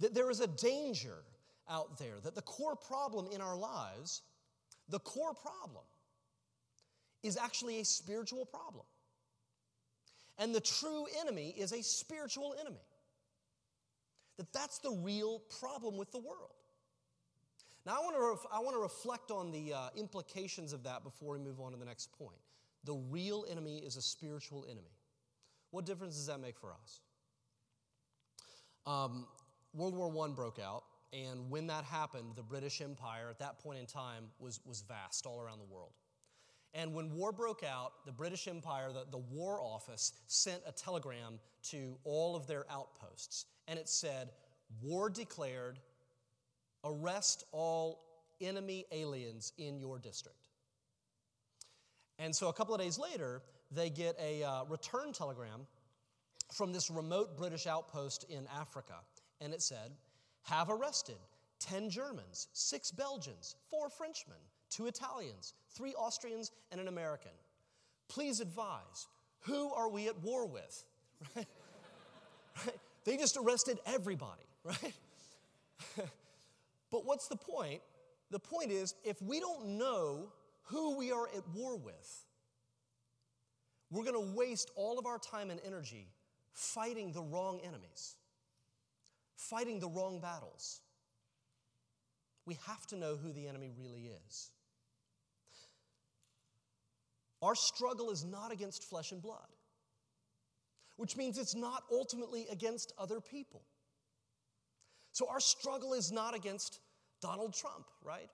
that 0.00 0.14
there 0.14 0.30
is 0.30 0.40
a 0.40 0.46
danger 0.46 1.24
out 1.68 1.98
there, 1.98 2.20
that 2.22 2.34
the 2.34 2.42
core 2.42 2.76
problem 2.76 3.28
in 3.32 3.40
our 3.40 3.56
lives, 3.56 4.22
the 4.88 4.98
core 5.00 5.34
problem, 5.34 5.84
is 7.22 7.36
actually 7.36 7.80
a 7.80 7.84
spiritual 7.84 8.44
problem. 8.44 8.84
And 10.38 10.54
the 10.54 10.60
true 10.60 11.06
enemy 11.20 11.54
is 11.56 11.72
a 11.72 11.82
spiritual 11.82 12.54
enemy. 12.60 12.82
That 14.36 14.52
that's 14.52 14.78
the 14.78 14.90
real 14.90 15.40
problem 15.60 15.96
with 15.96 16.10
the 16.10 16.18
world. 16.18 16.54
Now, 17.86 17.96
I 18.00 18.04
want 18.04 18.16
to, 18.16 18.22
ref- 18.22 18.52
I 18.52 18.58
want 18.60 18.76
to 18.76 18.80
reflect 18.80 19.30
on 19.30 19.52
the 19.52 19.74
uh, 19.74 19.88
implications 19.96 20.72
of 20.72 20.82
that 20.84 21.04
before 21.04 21.34
we 21.34 21.44
move 21.44 21.60
on 21.60 21.72
to 21.72 21.78
the 21.78 21.84
next 21.84 22.12
point. 22.12 22.38
The 22.84 22.94
real 22.94 23.44
enemy 23.50 23.78
is 23.78 23.96
a 23.96 24.02
spiritual 24.02 24.64
enemy. 24.64 24.96
What 25.70 25.86
difference 25.86 26.16
does 26.16 26.26
that 26.26 26.40
make 26.40 26.58
for 26.58 26.72
us? 26.72 27.00
Um, 28.86 29.26
World 29.72 29.94
War 29.94 30.26
I 30.26 30.32
broke 30.32 30.58
out, 30.58 30.84
and 31.14 31.48
when 31.48 31.68
that 31.68 31.84
happened, 31.84 32.32
the 32.34 32.42
British 32.42 32.80
Empire 32.80 33.28
at 33.30 33.38
that 33.38 33.58
point 33.58 33.78
in 33.78 33.86
time 33.86 34.24
was, 34.38 34.60
was 34.64 34.82
vast 34.88 35.26
all 35.26 35.40
around 35.40 35.58
the 35.58 35.72
world. 35.72 35.92
And 36.72 36.92
when 36.92 37.14
war 37.14 37.30
broke 37.30 37.62
out, 37.62 37.92
the 38.04 38.12
British 38.12 38.48
Empire, 38.48 38.90
the, 38.92 39.06
the 39.08 39.18
War 39.18 39.60
Office, 39.62 40.12
sent 40.26 40.60
a 40.66 40.72
telegram 40.72 41.38
to 41.70 41.96
all 42.02 42.34
of 42.34 42.48
their 42.48 42.66
outposts. 42.68 43.46
And 43.68 43.78
it 43.78 43.88
said, 43.88 44.30
War 44.82 45.08
declared, 45.08 45.78
arrest 46.82 47.44
all 47.52 48.00
enemy 48.40 48.86
aliens 48.90 49.52
in 49.56 49.78
your 49.78 50.00
district. 50.00 50.48
And 52.18 52.34
so 52.34 52.48
a 52.48 52.52
couple 52.52 52.74
of 52.74 52.80
days 52.80 52.98
later, 52.98 53.42
they 53.70 53.88
get 53.88 54.16
a 54.20 54.42
uh, 54.42 54.64
return 54.64 55.12
telegram 55.12 55.66
from 56.52 56.72
this 56.72 56.90
remote 56.90 57.36
British 57.36 57.68
outpost 57.68 58.24
in 58.28 58.46
Africa. 58.52 58.94
And 59.40 59.54
it 59.54 59.62
said, 59.62 59.92
Have 60.44 60.70
arrested 60.70 61.18
10 61.60 61.90
Germans, 61.90 62.48
6 62.52 62.90
Belgians, 62.92 63.56
4 63.70 63.88
Frenchmen, 63.88 64.36
2 64.70 64.86
Italians, 64.86 65.54
3 65.74 65.94
Austrians, 65.94 66.52
and 66.70 66.80
an 66.80 66.88
American. 66.88 67.32
Please 68.08 68.40
advise, 68.40 69.08
who 69.40 69.72
are 69.72 69.88
we 69.88 70.08
at 70.08 70.22
war 70.22 70.46
with? 70.46 70.84
Right? 71.36 71.46
They 73.04 73.18
just 73.18 73.36
arrested 73.36 73.78
everybody, 73.84 74.46
right? 74.64 74.94
But 76.90 77.04
what's 77.04 77.28
the 77.28 77.36
point? 77.36 77.82
The 78.30 78.38
point 78.38 78.70
is, 78.70 78.94
if 79.04 79.20
we 79.20 79.40
don't 79.40 79.76
know 79.76 80.28
who 80.64 80.96
we 80.96 81.12
are 81.12 81.28
at 81.36 81.42
war 81.54 81.76
with, 81.76 82.24
we're 83.90 84.04
going 84.04 84.14
to 84.14 84.34
waste 84.34 84.70
all 84.76 84.98
of 84.98 85.06
our 85.06 85.18
time 85.18 85.50
and 85.50 85.60
energy 85.66 86.08
fighting 86.52 87.12
the 87.12 87.20
wrong 87.20 87.60
enemies, 87.62 88.16
fighting 89.36 89.80
the 89.80 89.88
wrong 89.88 90.20
battles. 90.20 90.80
We 92.46 92.58
have 92.66 92.86
to 92.88 92.96
know 92.96 93.16
who 93.16 93.32
the 93.32 93.46
enemy 93.46 93.70
really 93.78 94.10
is. 94.26 94.50
Our 97.42 97.54
struggle 97.54 98.10
is 98.10 98.24
not 98.24 98.52
against 98.52 98.84
flesh 98.84 99.12
and 99.12 99.20
blood, 99.20 99.48
which 100.96 101.16
means 101.16 101.38
it's 101.38 101.54
not 101.54 101.82
ultimately 101.92 102.46
against 102.50 102.92
other 102.98 103.20
people. 103.20 103.62
So 105.12 105.28
our 105.28 105.40
struggle 105.40 105.92
is 105.92 106.10
not 106.10 106.34
against 106.34 106.80
Donald 107.20 107.54
Trump, 107.54 107.86
right? 108.02 108.30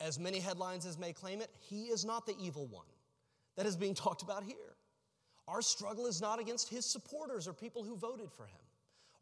As 0.00 0.18
many 0.18 0.40
headlines 0.40 0.84
as 0.84 0.98
may 0.98 1.12
claim 1.12 1.40
it, 1.40 1.50
he 1.58 1.84
is 1.84 2.04
not 2.04 2.26
the 2.26 2.36
evil 2.38 2.66
one 2.66 2.86
that 3.56 3.66
is 3.66 3.76
being 3.76 3.94
talked 3.94 4.22
about 4.22 4.44
here. 4.44 4.76
Our 5.48 5.62
struggle 5.62 6.06
is 6.06 6.20
not 6.20 6.40
against 6.40 6.68
his 6.68 6.84
supporters 6.84 7.48
or 7.48 7.52
people 7.52 7.82
who 7.82 7.96
voted 7.96 8.30
for 8.30 8.44
him. 8.44 8.65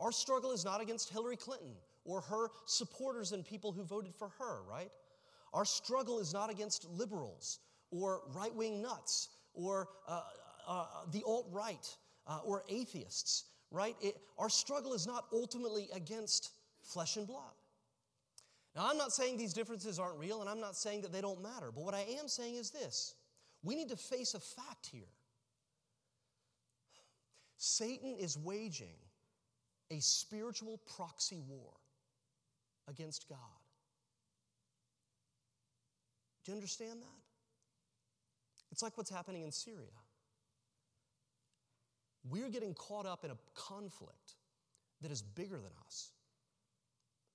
Our 0.05 0.13
struggle 0.13 0.53
is 0.53 0.67
not 0.67 0.83
against 0.83 1.09
Hillary 1.09 1.39
Clinton 1.39 1.73
or 2.05 2.21
her 2.21 2.49
supporters 2.67 3.33
and 3.33 3.43
people 3.43 3.73
who 3.73 3.85
voted 3.85 4.15
for 4.15 4.29
her, 4.39 4.63
right? 4.69 4.91
Our 5.55 5.65
struggle 5.65 6.19
is 6.19 6.35
not 6.35 6.51
against 6.51 6.87
liberals 6.91 7.61
or 7.91 8.21
right 8.35 8.55
wing 8.55 8.83
nuts 8.83 9.31
or 9.55 9.89
uh, 10.07 10.21
uh, 10.69 10.87
the 11.11 11.23
alt 11.27 11.49
right 11.51 11.89
uh, 12.27 12.41
or 12.45 12.65
atheists, 12.69 13.45
right? 13.71 13.97
It, 14.03 14.19
our 14.39 14.51
struggle 14.51 14.93
is 14.93 15.07
not 15.07 15.25
ultimately 15.33 15.89
against 15.95 16.51
flesh 16.83 17.17
and 17.17 17.27
blood. 17.27 17.55
Now, 18.77 18.91
I'm 18.91 18.99
not 18.99 19.11
saying 19.11 19.39
these 19.39 19.55
differences 19.55 19.99
aren't 19.99 20.19
real, 20.19 20.43
and 20.43 20.51
I'm 20.51 20.61
not 20.61 20.77
saying 20.77 21.01
that 21.01 21.13
they 21.13 21.23
don't 21.23 21.43
matter, 21.43 21.73
but 21.75 21.83
what 21.83 21.95
I 21.95 22.05
am 22.21 22.29
saying 22.29 22.57
is 22.57 22.71
this 22.71 23.15
we 23.63 23.75
need 23.75 23.89
to 23.89 23.97
face 23.97 24.35
a 24.35 24.41
fact 24.41 24.87
here. 24.93 25.09
Satan 27.57 28.17
is 28.19 28.37
waging 28.37 28.97
a 29.91 30.01
spiritual 30.01 30.81
proxy 30.97 31.41
war 31.49 31.73
against 32.89 33.29
God. 33.29 33.39
Do 36.45 36.53
you 36.53 36.57
understand 36.57 37.01
that? 37.03 37.21
It's 38.71 38.83
like 38.83 38.97
what's 38.97 39.11
happening 39.11 39.43
in 39.43 39.53
Syria. 39.53 39.87
We're 42.29 42.49
getting 42.49 42.75
caught 42.75 43.07
up 43.07 43.25
in 43.25 43.31
a 43.31 43.37
conflict 43.55 44.35
that 45.03 45.11
is 45.11 45.23
bigger 45.23 45.57
than 45.57 45.73
us. 45.87 46.11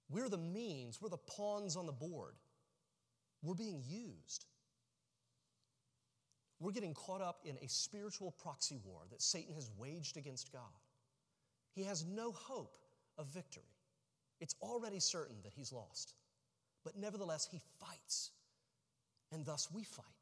We're 0.09 0.29
the 0.29 0.37
means, 0.37 0.99
we're 1.01 1.09
the 1.09 1.17
pawns 1.17 1.75
on 1.75 1.85
the 1.85 1.91
board. 1.91 2.33
We're 3.43 3.55
being 3.55 3.83
used. 3.87 4.45
We're 6.59 6.71
getting 6.71 6.93
caught 6.93 7.21
up 7.21 7.39
in 7.45 7.57
a 7.61 7.67
spiritual 7.67 8.31
proxy 8.31 8.79
war 8.83 9.01
that 9.11 9.21
Satan 9.21 9.53
has 9.53 9.69
waged 9.77 10.17
against 10.17 10.51
God. 10.51 10.61
He 11.79 11.85
has 11.85 12.03
no 12.05 12.33
hope 12.33 12.75
of 13.17 13.27
victory. 13.27 13.63
It's 14.41 14.53
already 14.61 14.99
certain 14.99 15.37
that 15.43 15.53
he's 15.53 15.71
lost. 15.71 16.13
But 16.83 16.97
nevertheless, 16.97 17.47
he 17.49 17.61
fights, 17.79 18.31
and 19.31 19.45
thus 19.45 19.71
we 19.71 19.85
fight 19.85 20.19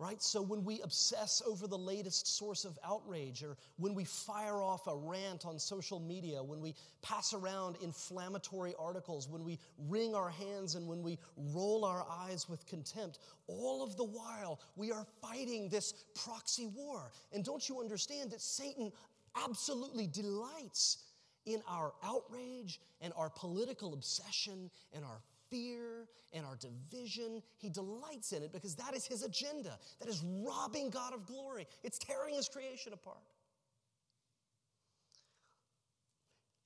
right? 0.00 0.22
So 0.22 0.40
when 0.40 0.64
we 0.64 0.80
obsess 0.80 1.42
over 1.46 1.66
the 1.66 1.76
latest 1.76 2.26
source 2.38 2.64
of 2.64 2.78
outrage, 2.82 3.42
or 3.42 3.58
when 3.76 3.94
we 3.94 4.04
fire 4.04 4.62
off 4.62 4.86
a 4.86 4.96
rant 4.96 5.44
on 5.44 5.58
social 5.58 6.00
media, 6.00 6.42
when 6.42 6.58
we 6.62 6.74
pass 7.02 7.34
around 7.34 7.76
inflammatory 7.82 8.74
articles, 8.78 9.28
when 9.28 9.44
we 9.44 9.58
wring 9.88 10.14
our 10.14 10.30
hands 10.30 10.74
and 10.74 10.88
when 10.88 11.02
we 11.02 11.18
roll 11.36 11.84
our 11.84 12.06
eyes 12.10 12.48
with 12.48 12.66
contempt, 12.66 13.18
all 13.46 13.82
of 13.82 13.94
the 13.98 14.04
while 14.04 14.58
we 14.74 14.90
are 14.90 15.06
fighting 15.20 15.68
this 15.68 15.92
proxy 16.14 16.66
war. 16.74 17.12
And 17.34 17.44
don't 17.44 17.68
you 17.68 17.78
understand 17.78 18.30
that 18.30 18.40
Satan 18.40 18.92
absolutely 19.36 20.06
delights 20.06 20.98
in 21.46 21.62
our 21.68 21.92
outrage 22.02 22.80
and 23.00 23.12
our 23.16 23.30
political 23.30 23.94
obsession 23.94 24.70
and 24.92 25.04
our 25.04 25.20
fear 25.50 26.06
and 26.32 26.46
our 26.46 26.56
division. 26.56 27.42
He 27.58 27.68
delights 27.68 28.32
in 28.32 28.42
it 28.42 28.52
because 28.52 28.74
that 28.76 28.94
is 28.94 29.06
his 29.06 29.22
agenda. 29.22 29.78
That 30.00 30.08
is 30.08 30.22
robbing 30.24 30.90
God 30.90 31.14
of 31.14 31.26
glory, 31.26 31.66
it's 31.82 31.98
tearing 31.98 32.34
his 32.34 32.48
creation 32.48 32.92
apart. 32.92 33.18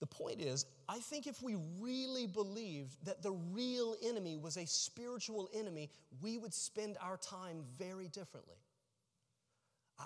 The 0.01 0.07
point 0.07 0.41
is, 0.43 0.67
I 0.87 0.99
think 0.99 1.27
if 1.27 1.43
we 1.43 1.57
really 1.81 2.27
believed 2.27 3.03
that 3.07 3.23
the 3.23 3.33
real 3.33 3.97
enemy 4.05 4.37
was 4.37 4.59
a 4.59 4.67
spiritual 4.67 5.49
enemy, 5.55 5.89
we 6.21 6.37
would 6.37 6.53
spend 6.53 6.99
our 7.01 7.17
time 7.17 7.63
very 7.79 8.09
differently. 8.09 8.59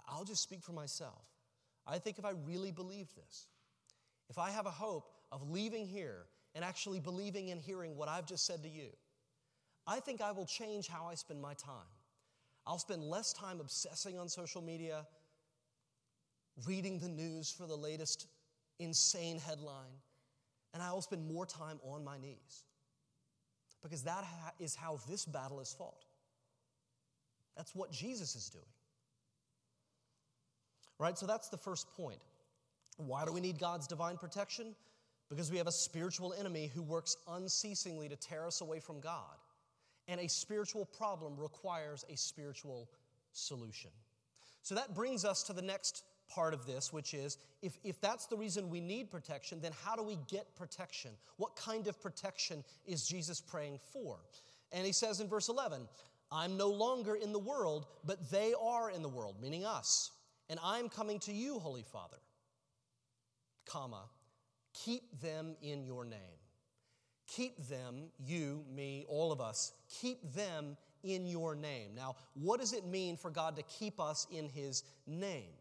I'll 0.08 0.24
just 0.24 0.42
speak 0.42 0.62
for 0.62 0.72
myself. 0.72 1.24
I 1.88 1.98
think 1.98 2.18
if 2.18 2.24
I 2.24 2.32
really 2.44 2.70
believed 2.70 3.16
this, 3.16 3.46
if 4.28 4.38
I 4.38 4.50
have 4.50 4.66
a 4.66 4.70
hope 4.70 5.08
of 5.32 5.50
leaving 5.50 5.86
here 5.86 6.26
and 6.54 6.64
actually 6.64 7.00
believing 7.00 7.50
and 7.50 7.60
hearing 7.60 7.96
what 7.96 8.08
I've 8.08 8.26
just 8.26 8.46
said 8.46 8.62
to 8.62 8.68
you, 8.68 8.90
I 9.86 10.00
think 10.00 10.20
I 10.20 10.32
will 10.32 10.44
change 10.44 10.86
how 10.86 11.06
I 11.06 11.14
spend 11.14 11.40
my 11.40 11.54
time. 11.54 11.90
I'll 12.66 12.78
spend 12.78 13.02
less 13.02 13.32
time 13.32 13.60
obsessing 13.60 14.18
on 14.18 14.28
social 14.28 14.60
media, 14.60 15.06
reading 16.66 16.98
the 16.98 17.08
news 17.08 17.50
for 17.50 17.66
the 17.66 17.76
latest 17.76 18.26
insane 18.78 19.38
headline, 19.38 19.96
and 20.74 20.82
I 20.82 20.92
will 20.92 21.00
spend 21.00 21.26
more 21.26 21.46
time 21.46 21.80
on 21.82 22.04
my 22.04 22.18
knees. 22.18 22.64
Because 23.82 24.02
that 24.02 24.24
is 24.60 24.74
how 24.74 24.98
this 25.08 25.24
battle 25.24 25.60
is 25.60 25.72
fought. 25.72 26.04
That's 27.56 27.74
what 27.74 27.90
Jesus 27.90 28.36
is 28.36 28.50
doing. 28.50 28.64
Right? 30.98 31.16
So 31.16 31.26
that's 31.26 31.48
the 31.48 31.56
first 31.56 31.88
point. 31.96 32.18
Why 32.96 33.24
do 33.24 33.32
we 33.32 33.40
need 33.40 33.58
God's 33.58 33.86
divine 33.86 34.16
protection? 34.16 34.74
Because 35.28 35.50
we 35.50 35.58
have 35.58 35.66
a 35.66 35.72
spiritual 35.72 36.34
enemy 36.38 36.70
who 36.74 36.82
works 36.82 37.16
unceasingly 37.28 38.08
to 38.08 38.16
tear 38.16 38.46
us 38.46 38.60
away 38.60 38.80
from 38.80 39.00
God. 39.00 39.36
And 40.08 40.20
a 40.20 40.28
spiritual 40.28 40.86
problem 40.86 41.36
requires 41.36 42.04
a 42.08 42.16
spiritual 42.16 42.88
solution. 43.32 43.90
So 44.62 44.74
that 44.74 44.94
brings 44.94 45.24
us 45.24 45.42
to 45.44 45.52
the 45.52 45.62
next 45.62 46.04
part 46.28 46.54
of 46.54 46.66
this, 46.66 46.92
which 46.92 47.14
is 47.14 47.38
if, 47.62 47.78
if 47.84 48.00
that's 48.00 48.26
the 48.26 48.36
reason 48.36 48.68
we 48.68 48.80
need 48.80 49.10
protection, 49.10 49.60
then 49.60 49.72
how 49.84 49.96
do 49.96 50.02
we 50.02 50.18
get 50.30 50.54
protection? 50.56 51.12
What 51.36 51.56
kind 51.56 51.86
of 51.86 52.00
protection 52.00 52.64
is 52.86 53.06
Jesus 53.06 53.40
praying 53.40 53.78
for? 53.92 54.18
And 54.72 54.84
he 54.84 54.92
says 54.92 55.20
in 55.20 55.28
verse 55.28 55.48
11, 55.48 55.88
I'm 56.30 56.56
no 56.56 56.68
longer 56.68 57.14
in 57.14 57.32
the 57.32 57.38
world, 57.38 57.86
but 58.04 58.30
they 58.30 58.52
are 58.60 58.90
in 58.90 59.02
the 59.02 59.08
world, 59.08 59.36
meaning 59.40 59.64
us. 59.64 60.10
And 60.50 60.58
I'm 60.62 60.88
coming 60.88 61.18
to 61.20 61.32
you, 61.32 61.58
Holy 61.58 61.82
Father, 61.82 62.16
comma, 63.66 64.04
keep 64.72 65.20
them 65.20 65.56
in 65.62 65.84
your 65.84 66.04
name. 66.04 66.38
Keep 67.26 67.68
them, 67.68 68.04
you, 68.18 68.64
me, 68.74 69.04
all 69.08 69.32
of 69.32 69.40
us, 69.40 69.72
keep 70.00 70.32
them 70.32 70.78
in 71.02 71.26
your 71.26 71.54
name. 71.54 71.94
Now, 71.94 72.16
what 72.34 72.58
does 72.58 72.72
it 72.72 72.86
mean 72.86 73.16
for 73.18 73.30
God 73.30 73.56
to 73.56 73.62
keep 73.64 74.00
us 74.00 74.26
in 74.30 74.48
his 74.48 74.82
name? 75.06 75.52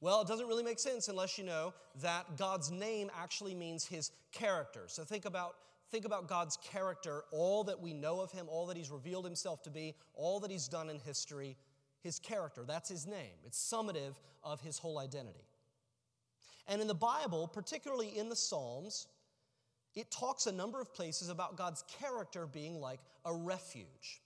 Well, 0.00 0.22
it 0.22 0.28
doesn't 0.28 0.46
really 0.46 0.62
make 0.62 0.78
sense 0.78 1.08
unless 1.08 1.36
you 1.36 1.44
know 1.44 1.74
that 2.02 2.36
God's 2.36 2.70
name 2.70 3.10
actually 3.18 3.54
means 3.54 3.84
his 3.84 4.10
character. 4.32 4.84
So 4.86 5.04
think 5.04 5.24
about 5.24 5.56
think 5.90 6.04
about 6.04 6.28
God's 6.28 6.56
character, 6.56 7.22
all 7.30 7.62
that 7.64 7.80
we 7.80 7.94
know 7.94 8.20
of 8.20 8.32
him, 8.32 8.46
all 8.48 8.66
that 8.66 8.76
he's 8.76 8.90
revealed 8.90 9.24
himself 9.24 9.62
to 9.62 9.70
be, 9.70 9.94
all 10.14 10.40
that 10.40 10.50
he's 10.50 10.66
done 10.66 10.90
in 10.90 10.98
history, 10.98 11.56
his 12.06 12.18
character. 12.18 12.64
That's 12.66 12.88
his 12.88 13.06
name. 13.06 13.36
It's 13.44 13.58
summative 13.58 14.14
of 14.42 14.60
his 14.60 14.78
whole 14.78 14.98
identity. 14.98 15.44
And 16.68 16.80
in 16.80 16.88
the 16.88 16.94
Bible, 16.94 17.48
particularly 17.48 18.16
in 18.16 18.28
the 18.28 18.36
Psalms, 18.36 19.08
it 19.94 20.10
talks 20.10 20.46
a 20.46 20.52
number 20.52 20.80
of 20.80 20.94
places 20.94 21.28
about 21.28 21.56
God's 21.56 21.84
character 22.00 22.46
being 22.46 22.80
like 22.80 23.00
a 23.24 23.34
refuge, 23.34 24.20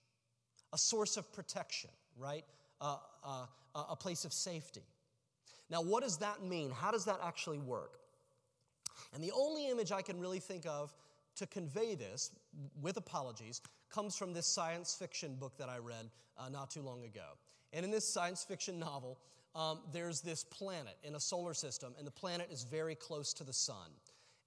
a 0.73 0.79
source 0.79 1.17
of 1.17 1.33
protection, 1.33 1.91
right? 2.17 2.45
Uh, 2.81 2.97
uh, 3.25 3.47
a 3.75 3.97
place 3.97 4.25
of 4.25 4.33
safety. 4.33 4.83
Now, 5.71 5.83
what 5.83 6.03
does 6.03 6.19
that 6.19 6.43
mean? 6.43 6.71
How 6.71 6.91
does 6.91 7.05
that 7.05 7.21
actually 7.25 7.59
work? 7.59 7.99
And 9.15 9.23
the 9.23 9.33
only 9.33 9.71
image 9.71 9.93
I 9.93 10.03
can 10.03 10.19
really 10.19 10.41
think 10.41 10.67
of 10.67 10.95
to 11.37 11.47
convey 11.47 11.95
this, 11.95 12.33
with 12.83 12.97
apologies, 12.97 13.61
comes 13.91 14.17
from 14.17 14.33
this 14.33 14.47
science 14.47 14.95
fiction 14.95 15.37
book 15.37 15.57
that 15.59 15.69
I 15.69 15.79
read 15.79 16.11
uh, 16.37 16.49
not 16.49 16.71
too 16.71 16.83
long 16.83 17.05
ago. 17.05 17.37
And 17.73 17.85
in 17.85 17.91
this 17.91 18.07
science 18.07 18.45
fiction 18.45 18.79
novel, 18.79 19.19
um, 19.55 19.81
there's 19.93 20.21
this 20.21 20.45
planet 20.45 20.97
in 21.03 21.15
a 21.15 21.21
solar 21.21 21.55
system, 21.55 21.95
and 21.99 22.07
the 22.07 22.13
planet 22.13 22.49
is 22.53 22.63
very 22.63 22.95
close 22.95 23.33
to 23.35 23.45
the 23.45 23.53
sun. 23.53 23.91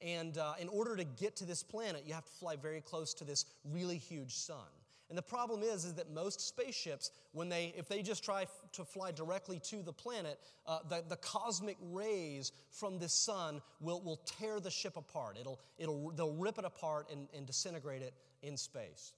And 0.02 0.38
uh, 0.38 0.54
in 0.60 0.68
order 0.68 0.96
to 0.96 1.04
get 1.04 1.36
to 1.38 1.46
this 1.46 1.64
planet, 1.64 2.04
you 2.06 2.14
have 2.14 2.26
to 2.26 2.32
fly 2.32 2.56
very 2.56 2.82
close 2.82 3.14
to 3.16 3.24
this 3.24 3.46
really 3.64 3.98
huge 3.98 4.36
sun. 4.36 4.68
And 5.10 5.18
the 5.18 5.22
problem 5.22 5.62
is, 5.62 5.86
is 5.86 5.94
that 5.96 6.12
most 6.12 6.42
spaceships, 6.42 7.12
when 7.34 7.48
they, 7.48 7.74
if 7.78 7.88
they 7.88 8.02
just 8.02 8.24
try 8.24 8.44
f- 8.44 8.62
to 8.72 8.84
fly 8.84 9.12
directly 9.12 9.60
to 9.66 9.84
the 9.84 9.94
planet, 9.94 10.40
uh, 10.66 10.80
the, 10.90 11.04
the 11.08 11.18
cosmic 11.18 11.78
rays 11.92 12.52
from 12.72 12.98
the 12.98 13.08
sun 13.08 13.62
will, 13.80 14.02
will 14.02 14.22
tear 14.26 14.60
the 14.60 14.72
ship 14.72 14.98
apart. 14.98 15.38
It'll, 15.40 15.60
it'll, 15.78 16.12
they'll 16.12 16.34
rip 16.34 16.58
it 16.58 16.66
apart 16.66 17.10
and, 17.12 17.28
and 17.36 17.46
disintegrate 17.46 18.02
it 18.02 18.14
in 18.42 18.58
space. 18.58 19.14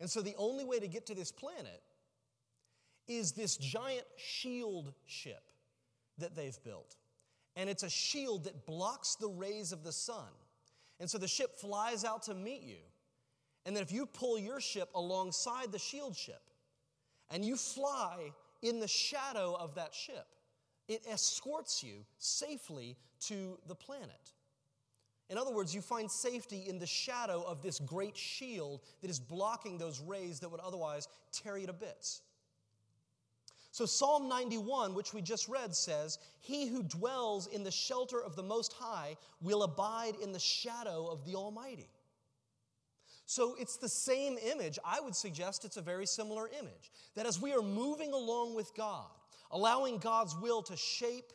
And 0.00 0.08
so 0.08 0.22
the 0.22 0.34
only 0.38 0.64
way 0.64 0.78
to 0.80 0.88
get 0.88 1.06
to 1.06 1.14
this 1.14 1.30
planet 1.30 1.82
is 3.08 3.32
this 3.32 3.56
giant 3.56 4.06
shield 4.16 4.92
ship 5.06 5.42
that 6.18 6.34
they've 6.34 6.58
built. 6.64 6.96
And 7.56 7.70
it's 7.70 7.82
a 7.82 7.90
shield 7.90 8.44
that 8.44 8.66
blocks 8.66 9.16
the 9.16 9.28
rays 9.28 9.72
of 9.72 9.84
the 9.84 9.92
sun. 9.92 10.30
And 11.00 11.08
so 11.08 11.18
the 11.18 11.28
ship 11.28 11.56
flies 11.56 12.04
out 12.04 12.22
to 12.24 12.34
meet 12.34 12.62
you. 12.62 12.82
And 13.66 13.74
then 13.74 13.82
if 13.82 13.92
you 13.92 14.06
pull 14.06 14.38
your 14.38 14.60
ship 14.60 14.88
alongside 14.94 15.72
the 15.72 15.78
shield 15.78 16.16
ship 16.16 16.42
and 17.30 17.44
you 17.44 17.56
fly 17.56 18.32
in 18.62 18.80
the 18.80 18.88
shadow 18.88 19.56
of 19.58 19.74
that 19.76 19.94
ship, 19.94 20.26
it 20.88 21.02
escorts 21.08 21.82
you 21.82 22.04
safely 22.18 22.96
to 23.20 23.58
the 23.66 23.74
planet. 23.74 24.32
In 25.30 25.38
other 25.38 25.52
words, 25.52 25.74
you 25.74 25.80
find 25.80 26.10
safety 26.10 26.64
in 26.68 26.78
the 26.78 26.86
shadow 26.86 27.42
of 27.46 27.62
this 27.62 27.78
great 27.78 28.16
shield 28.16 28.82
that 29.00 29.10
is 29.10 29.18
blocking 29.18 29.78
those 29.78 30.00
rays 30.00 30.40
that 30.40 30.50
would 30.50 30.60
otherwise 30.60 31.08
tear 31.32 31.56
you 31.56 31.66
to 31.66 31.72
bits. 31.72 32.20
So, 33.74 33.86
Psalm 33.86 34.28
91, 34.28 34.94
which 34.94 35.12
we 35.12 35.20
just 35.20 35.48
read, 35.48 35.74
says, 35.74 36.20
He 36.38 36.68
who 36.68 36.84
dwells 36.84 37.48
in 37.48 37.64
the 37.64 37.72
shelter 37.72 38.22
of 38.22 38.36
the 38.36 38.42
Most 38.44 38.72
High 38.72 39.16
will 39.42 39.64
abide 39.64 40.14
in 40.22 40.30
the 40.30 40.38
shadow 40.38 41.08
of 41.08 41.24
the 41.24 41.34
Almighty. 41.34 41.90
So, 43.26 43.56
it's 43.58 43.76
the 43.76 43.88
same 43.88 44.38
image. 44.38 44.78
I 44.84 45.00
would 45.00 45.16
suggest 45.16 45.64
it's 45.64 45.76
a 45.76 45.82
very 45.82 46.06
similar 46.06 46.48
image. 46.56 46.92
That 47.16 47.26
as 47.26 47.42
we 47.42 47.52
are 47.52 47.62
moving 47.62 48.12
along 48.12 48.54
with 48.54 48.72
God, 48.76 49.10
allowing 49.50 49.98
God's 49.98 50.36
will 50.36 50.62
to 50.62 50.76
shape 50.76 51.32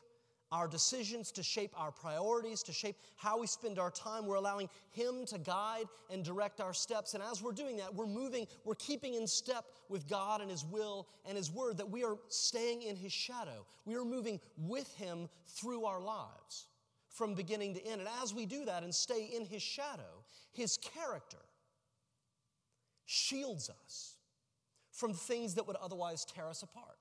our 0.52 0.68
decisions, 0.68 1.32
to 1.32 1.44
shape 1.44 1.72
our 1.78 1.92
priorities, 1.92 2.64
to 2.64 2.74
shape 2.74 2.98
how 3.16 3.40
we 3.40 3.48
spend 3.48 3.80
our 3.80 3.92
time. 3.92 4.26
We're 4.26 4.36
allowing 4.36 4.70
Him 4.92 5.26
to 5.28 5.38
guide 5.38 5.86
and 6.10 6.24
direct 6.24 6.60
our 6.60 6.74
steps. 6.74 7.14
And 7.14 7.24
as 7.24 7.42
we're 7.42 7.52
doing 7.52 7.78
that, 7.78 7.94
we're 7.94 8.08
moving, 8.08 8.48
we're 8.66 8.76
keeping 8.76 9.14
in 9.14 9.28
step 9.28 9.66
with 9.90 10.08
God 10.08 10.42
and 10.42 10.50
His 10.50 10.66
will 10.66 11.08
and 11.26 11.38
His 11.38 11.52
word, 11.52 11.78
that 11.78 11.90
we 11.90 12.04
are 12.04 12.18
staying 12.28 12.84
in 12.84 12.96
His 12.96 13.12
shadow. 13.12 13.66
We 13.86 13.96
are 13.96 14.06
moving 14.06 14.40
with 14.58 14.94
Him 14.96 15.30
through 15.48 15.86
our 15.86 16.02
lives 16.02 16.68
from 17.10 17.34
beginning 17.34 17.74
to 17.76 17.86
end. 17.86 18.02
And 18.02 18.10
as 18.22 18.34
we 18.34 18.46
do 18.46 18.66
that 18.66 18.84
and 18.84 18.94
stay 18.94 19.30
in 19.36 19.46
His 19.46 19.62
shadow, 19.62 20.24
His 20.52 20.78
character 20.78 21.38
shields 23.06 23.70
us 23.70 24.16
from 24.92 25.14
things 25.14 25.56
that 25.56 25.66
would 25.66 25.78
otherwise 25.78 26.26
tear 26.26 26.48
us 26.48 26.62
apart. 26.62 26.99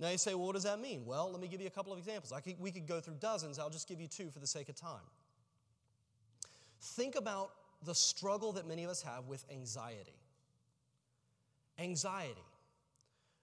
Now 0.00 0.10
you 0.10 0.18
say, 0.18 0.34
well, 0.34 0.46
what 0.46 0.54
does 0.54 0.64
that 0.64 0.80
mean? 0.80 1.04
Well, 1.06 1.30
let 1.30 1.40
me 1.40 1.48
give 1.48 1.60
you 1.60 1.66
a 1.66 1.70
couple 1.70 1.92
of 1.92 1.98
examples. 1.98 2.32
Could, 2.42 2.58
we 2.58 2.72
could 2.72 2.86
go 2.86 3.00
through 3.00 3.16
dozens. 3.20 3.58
I'll 3.58 3.70
just 3.70 3.88
give 3.88 4.00
you 4.00 4.08
two 4.08 4.30
for 4.30 4.40
the 4.40 4.46
sake 4.46 4.68
of 4.68 4.74
time. 4.74 5.06
Think 6.80 7.14
about 7.14 7.50
the 7.84 7.94
struggle 7.94 8.52
that 8.52 8.66
many 8.66 8.84
of 8.84 8.90
us 8.90 9.02
have 9.02 9.26
with 9.26 9.44
anxiety. 9.50 10.18
Anxiety, 11.78 12.44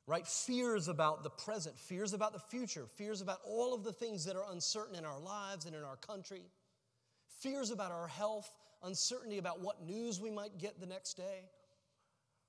right? 0.05 0.27
Fears 0.27 0.87
about 0.87 1.23
the 1.23 1.29
present, 1.29 1.77
fears 1.77 2.13
about 2.13 2.33
the 2.33 2.39
future, 2.39 2.85
fears 2.95 3.21
about 3.21 3.39
all 3.45 3.73
of 3.73 3.83
the 3.83 3.91
things 3.91 4.25
that 4.25 4.35
are 4.35 4.45
uncertain 4.51 4.95
in 4.95 5.05
our 5.05 5.19
lives 5.19 5.65
and 5.65 5.75
in 5.75 5.83
our 5.83 5.95
country, 5.95 6.41
fears 7.39 7.71
about 7.71 7.91
our 7.91 8.07
health, 8.07 8.51
uncertainty 8.83 9.37
about 9.39 9.61
what 9.61 9.81
news 9.83 10.19
we 10.21 10.29
might 10.29 10.57
get 10.57 10.79
the 10.79 10.85
next 10.85 11.15
day, 11.15 11.49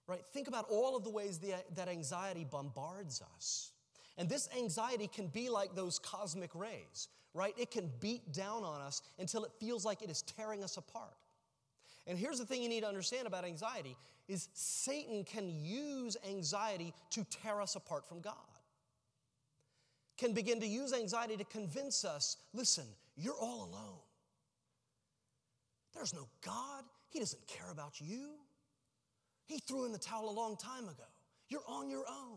right? 0.06 0.24
Think 0.32 0.48
about 0.48 0.66
all 0.68 0.96
of 0.96 1.02
the 1.04 1.10
ways 1.10 1.38
that 1.38 1.88
anxiety 1.88 2.44
bombards 2.48 3.22
us. 3.36 3.72
And 4.20 4.28
this 4.28 4.50
anxiety 4.54 5.08
can 5.08 5.28
be 5.28 5.48
like 5.48 5.74
those 5.74 5.98
cosmic 5.98 6.54
rays, 6.54 7.08
right? 7.32 7.54
It 7.56 7.70
can 7.70 7.90
beat 8.00 8.34
down 8.34 8.64
on 8.64 8.82
us 8.82 9.00
until 9.18 9.44
it 9.44 9.50
feels 9.58 9.86
like 9.86 10.02
it 10.02 10.10
is 10.10 10.20
tearing 10.20 10.62
us 10.62 10.76
apart. 10.76 11.16
And 12.06 12.18
here's 12.18 12.38
the 12.38 12.44
thing 12.44 12.62
you 12.62 12.68
need 12.68 12.82
to 12.82 12.86
understand 12.86 13.26
about 13.26 13.46
anxiety 13.46 13.96
is 14.28 14.50
Satan 14.52 15.24
can 15.24 15.48
use 15.64 16.18
anxiety 16.28 16.92
to 17.12 17.24
tear 17.30 17.62
us 17.62 17.76
apart 17.76 18.06
from 18.06 18.20
God. 18.20 18.34
Can 20.18 20.34
begin 20.34 20.60
to 20.60 20.66
use 20.66 20.92
anxiety 20.92 21.38
to 21.38 21.44
convince 21.44 22.04
us, 22.04 22.36
listen, 22.52 22.84
you're 23.16 23.40
all 23.40 23.70
alone. 23.70 24.00
There's 25.94 26.12
no 26.12 26.28
God. 26.44 26.84
He 27.08 27.20
doesn't 27.20 27.46
care 27.46 27.70
about 27.70 27.98
you. 28.02 28.32
He 29.46 29.60
threw 29.60 29.86
in 29.86 29.92
the 29.92 29.98
towel 29.98 30.28
a 30.28 30.30
long 30.30 30.58
time 30.58 30.84
ago. 30.84 31.08
You're 31.48 31.64
on 31.66 31.88
your 31.88 32.04
own. 32.06 32.36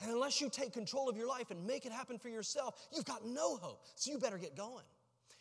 And 0.00 0.10
unless 0.10 0.40
you 0.40 0.50
take 0.50 0.72
control 0.72 1.08
of 1.08 1.16
your 1.16 1.28
life 1.28 1.50
and 1.50 1.66
make 1.66 1.86
it 1.86 1.92
happen 1.92 2.18
for 2.18 2.28
yourself, 2.28 2.88
you've 2.92 3.04
got 3.04 3.24
no 3.26 3.56
hope. 3.56 3.84
So 3.94 4.10
you 4.10 4.18
better 4.18 4.38
get 4.38 4.56
going. 4.56 4.84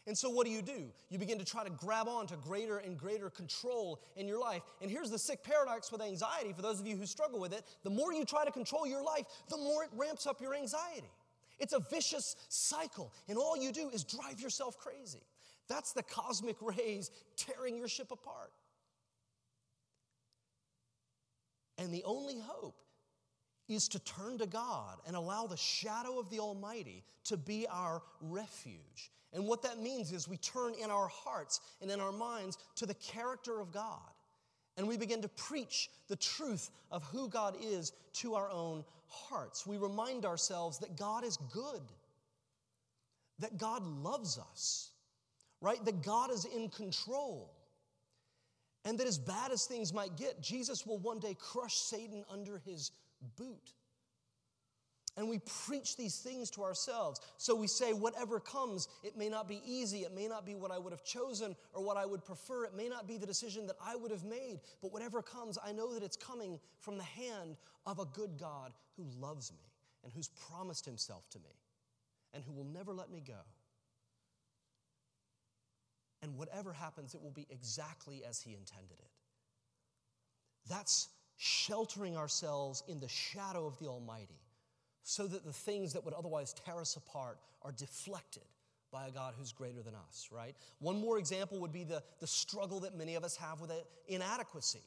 And 0.05 0.17
so, 0.17 0.29
what 0.29 0.45
do 0.45 0.51
you 0.51 0.61
do? 0.61 0.91
You 1.09 1.17
begin 1.17 1.39
to 1.39 1.45
try 1.45 1.63
to 1.63 1.69
grab 1.69 2.09
on 2.09 2.27
to 2.27 2.35
greater 2.35 2.79
and 2.79 2.97
greater 2.97 3.29
control 3.29 4.01
in 4.17 4.27
your 4.27 4.39
life. 4.39 4.61
And 4.81 4.91
here's 4.91 5.09
the 5.09 5.17
sick 5.17 5.43
paradox 5.43 5.91
with 5.91 6.01
anxiety 6.01 6.51
for 6.51 6.61
those 6.61 6.81
of 6.81 6.87
you 6.87 6.97
who 6.97 7.05
struggle 7.05 7.39
with 7.39 7.53
it 7.53 7.63
the 7.83 7.89
more 7.89 8.11
you 8.11 8.25
try 8.25 8.43
to 8.43 8.51
control 8.51 8.85
your 8.85 9.01
life, 9.01 9.25
the 9.49 9.57
more 9.57 9.83
it 9.83 9.89
ramps 9.93 10.27
up 10.27 10.41
your 10.41 10.55
anxiety. 10.55 11.09
It's 11.57 11.73
a 11.73 11.79
vicious 11.79 12.35
cycle, 12.49 13.13
and 13.29 13.37
all 13.37 13.55
you 13.55 13.71
do 13.71 13.89
is 13.89 14.03
drive 14.03 14.41
yourself 14.41 14.77
crazy. 14.77 15.21
That's 15.69 15.93
the 15.93 16.03
cosmic 16.03 16.57
rays 16.61 17.09
tearing 17.37 17.77
your 17.77 17.87
ship 17.87 18.11
apart. 18.11 18.51
And 21.77 21.93
the 21.93 22.03
only 22.03 22.39
hope 22.39 22.75
is 23.67 23.87
to 23.89 23.99
turn 23.99 24.37
to 24.39 24.45
God 24.45 24.99
and 25.07 25.15
allow 25.15 25.47
the 25.47 25.57
shadow 25.57 26.19
of 26.19 26.29
the 26.29 26.39
Almighty 26.39 27.03
to 27.25 27.37
be 27.37 27.65
our 27.67 28.01
refuge. 28.21 29.11
And 29.33 29.47
what 29.47 29.63
that 29.63 29.79
means 29.79 30.11
is 30.11 30.27
we 30.27 30.37
turn 30.37 30.73
in 30.81 30.91
our 30.91 31.07
hearts 31.07 31.61
and 31.81 31.89
in 31.89 31.99
our 31.99 32.11
minds 32.11 32.57
to 32.75 32.85
the 32.85 32.93
character 32.95 33.59
of 33.59 33.71
God 33.71 33.99
And 34.77 34.87
we 34.87 34.97
begin 34.97 35.21
to 35.21 35.29
preach 35.29 35.89
the 36.07 36.15
truth 36.15 36.71
of 36.91 37.03
who 37.05 37.29
God 37.29 37.55
is 37.61 37.91
to 38.13 38.35
our 38.35 38.49
own 38.49 38.83
hearts. 39.07 39.67
We 39.67 39.77
remind 39.77 40.25
ourselves 40.25 40.79
that 40.79 40.97
God 40.97 41.23
is 41.23 41.37
good, 41.51 41.81
that 43.39 43.57
God 43.57 43.83
loves 43.83 44.39
us, 44.39 44.89
right? 45.61 45.83
That 45.85 46.01
God 46.01 46.31
is 46.31 46.45
in 46.45 46.69
control. 46.69 47.53
And 48.85 48.97
that 48.99 49.07
as 49.07 49.17
bad 49.17 49.51
as 49.51 49.65
things 49.65 49.93
might 49.93 50.17
get, 50.17 50.41
Jesus 50.41 50.85
will 50.85 50.97
one 50.97 51.19
day 51.19 51.37
crush 51.39 51.75
Satan 51.75 52.25
under 52.29 52.61
his 52.65 52.91
boot. 53.37 53.73
And 55.15 55.29
we 55.29 55.39
preach 55.67 55.95
these 55.95 56.17
things 56.17 56.49
to 56.51 56.63
ourselves. 56.63 57.21
So 57.37 57.55
we 57.55 57.67
say, 57.67 57.93
whatever 57.93 58.39
comes, 58.39 58.87
it 59.03 59.15
may 59.15 59.29
not 59.29 59.47
be 59.47 59.61
easy. 59.63 59.99
It 59.99 60.13
may 60.13 60.27
not 60.27 60.43
be 60.43 60.55
what 60.55 60.71
I 60.71 60.79
would 60.79 60.91
have 60.91 61.03
chosen 61.03 61.55
or 61.73 61.83
what 61.83 61.97
I 61.97 62.05
would 62.05 62.25
prefer. 62.25 62.65
It 62.65 62.75
may 62.75 62.89
not 62.89 63.07
be 63.07 63.17
the 63.17 63.27
decision 63.27 63.67
that 63.67 63.75
I 63.85 63.95
would 63.95 64.09
have 64.09 64.23
made. 64.23 64.59
But 64.81 64.91
whatever 64.91 65.21
comes, 65.21 65.59
I 65.63 65.71
know 65.71 65.93
that 65.93 66.01
it's 66.01 66.17
coming 66.17 66.59
from 66.79 66.97
the 66.97 67.03
hand 67.03 67.57
of 67.85 67.99
a 67.99 68.05
good 68.05 68.39
God 68.39 68.73
who 68.97 69.05
loves 69.19 69.51
me 69.51 69.71
and 70.03 70.11
who's 70.11 70.29
promised 70.29 70.85
himself 70.85 71.29
to 71.29 71.39
me 71.39 71.59
and 72.33 72.43
who 72.43 72.51
will 72.51 72.65
never 72.65 72.91
let 72.91 73.11
me 73.11 73.21
go. 73.25 73.39
And 76.23 76.35
whatever 76.37 76.73
happens, 76.73 77.13
it 77.13 77.21
will 77.21 77.31
be 77.31 77.45
exactly 77.51 78.23
as 78.27 78.41
he 78.41 78.55
intended 78.55 78.97
it. 78.97 79.11
That's 80.69 81.09
sheltering 81.43 82.15
ourselves 82.15 82.83
in 82.87 83.01
the 83.01 83.09
shadow 83.09 83.65
of 83.65 83.77
the 83.77 83.85
Almighty 83.85 84.39
so 85.03 85.27
that 85.27 85.43
the 85.43 85.51
things 85.51 85.91
that 85.91 86.05
would 86.05 86.13
otherwise 86.13 86.53
tear 86.53 86.79
us 86.79 86.95
apart 86.95 87.37
are 87.63 87.73
deflected 87.73 88.43
by 88.93 89.07
a 89.07 89.11
God 89.11 89.33
who's 89.37 89.51
greater 89.51 89.81
than 89.81 89.93
us, 90.07 90.29
right? 90.31 90.55
One 90.79 91.01
more 91.01 91.17
example 91.17 91.59
would 91.59 91.73
be 91.73 91.83
the, 91.83 92.01
the 92.21 92.27
struggle 92.27 92.79
that 92.81 92.95
many 92.95 93.15
of 93.15 93.25
us 93.25 93.35
have 93.35 93.59
with 93.59 93.71
inadequacy, 94.07 94.83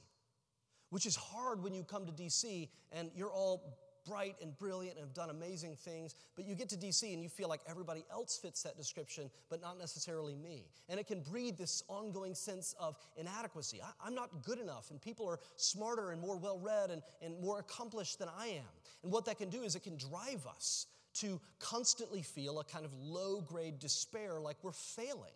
which 0.89 1.05
is 1.05 1.15
hard 1.15 1.63
when 1.63 1.75
you 1.75 1.85
come 1.85 2.07
to 2.07 2.13
DC 2.13 2.69
and 2.91 3.11
you're 3.15 3.31
all 3.33 3.77
bright 4.07 4.37
and 4.41 4.57
brilliant 4.59 4.97
and 4.97 5.05
have 5.07 5.15
done 5.15 5.31
amazing 5.31 5.77
things, 5.77 6.15
but 6.35 6.47
you 6.47 6.55
get 6.55 6.69
to 6.71 6.77
DC 6.77 7.13
and 7.13 7.23
you 7.23 7.29
feel 7.29 7.49
like 7.49 7.61
everybody 7.69 8.05
else 8.11 8.39
fits 8.39 8.63
that 8.63 8.77
description, 8.77 9.31
but 9.51 9.61
not 9.61 9.79
necessarily 9.79 10.35
me. 10.35 10.65
And 10.89 11.01
it 11.01 11.07
can 11.07 11.21
breed 11.21 11.57
this 11.59 11.83
ongoing 11.89 12.35
sense 12.35 12.75
of 12.79 12.97
inadequacy. 13.17 13.81
I, 13.83 14.07
am 14.07 14.15
not 14.15 14.43
good 14.45 14.59
enough, 14.59 14.91
and 14.91 15.01
people 15.01 15.29
are 15.29 15.41
smarter 15.57 16.11
and 16.11 16.21
more 16.21 16.37
well 16.37 16.59
read 16.59 16.91
and, 16.91 17.03
and 17.23 17.41
more 17.41 17.59
accomplished 17.59 18.19
than 18.19 18.29
I 18.39 18.47
am. 18.49 18.75
And 19.03 19.13
what 19.13 19.25
that 19.27 19.39
can 19.39 19.51
do 19.51 19.63
is 19.63 19.75
it 19.75 19.83
can 19.83 19.97
drive 19.97 20.47
us 20.47 20.87
to 21.15 21.41
constantly 21.59 22.23
feel 22.23 22.61
a 22.61 22.65
kind 22.65 22.85
of 22.85 22.93
low 22.95 23.41
grade 23.41 23.79
despair 23.79 24.39
like 24.39 24.57
we're 24.63 24.73
failing. 24.73 25.33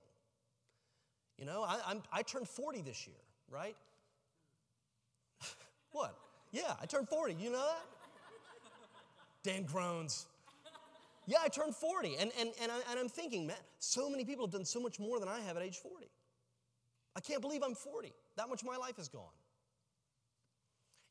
You 1.38 1.46
know, 1.46 1.62
I, 1.62 1.80
I'm, 1.86 2.02
I 2.12 2.22
turned 2.22 2.46
40 2.46 2.82
this 2.82 3.06
year, 3.06 3.16
right? 3.48 3.76
what? 5.92 6.14
Yeah, 6.52 6.74
I 6.80 6.86
turned 6.86 7.08
40. 7.08 7.34
You 7.40 7.50
know 7.50 7.58
that? 7.58 7.99
Dan 9.42 9.64
groans. 9.64 10.26
Yeah, 11.26 11.38
I 11.42 11.48
turned 11.48 11.74
40. 11.74 12.16
And, 12.16 12.32
and, 12.38 12.50
and, 12.60 12.72
I, 12.72 12.80
I'm 12.98 13.08
thinking, 13.08 13.46
man, 13.46 13.56
so 13.78 14.10
many 14.10 14.24
people 14.24 14.46
have 14.46 14.52
done 14.52 14.64
so 14.64 14.80
much 14.80 14.98
more 14.98 15.20
than 15.20 15.28
I 15.28 15.40
have 15.40 15.56
at 15.56 15.62
age 15.62 15.76
40. 15.76 16.06
I 17.16 17.20
can't 17.20 17.40
believe 17.40 17.62
I'm 17.64 17.74
40. 17.74 18.12
That 18.36 18.48
much 18.48 18.62
of 18.62 18.68
my 18.68 18.76
life 18.76 18.98
is 18.98 19.08
gone. 19.08 19.22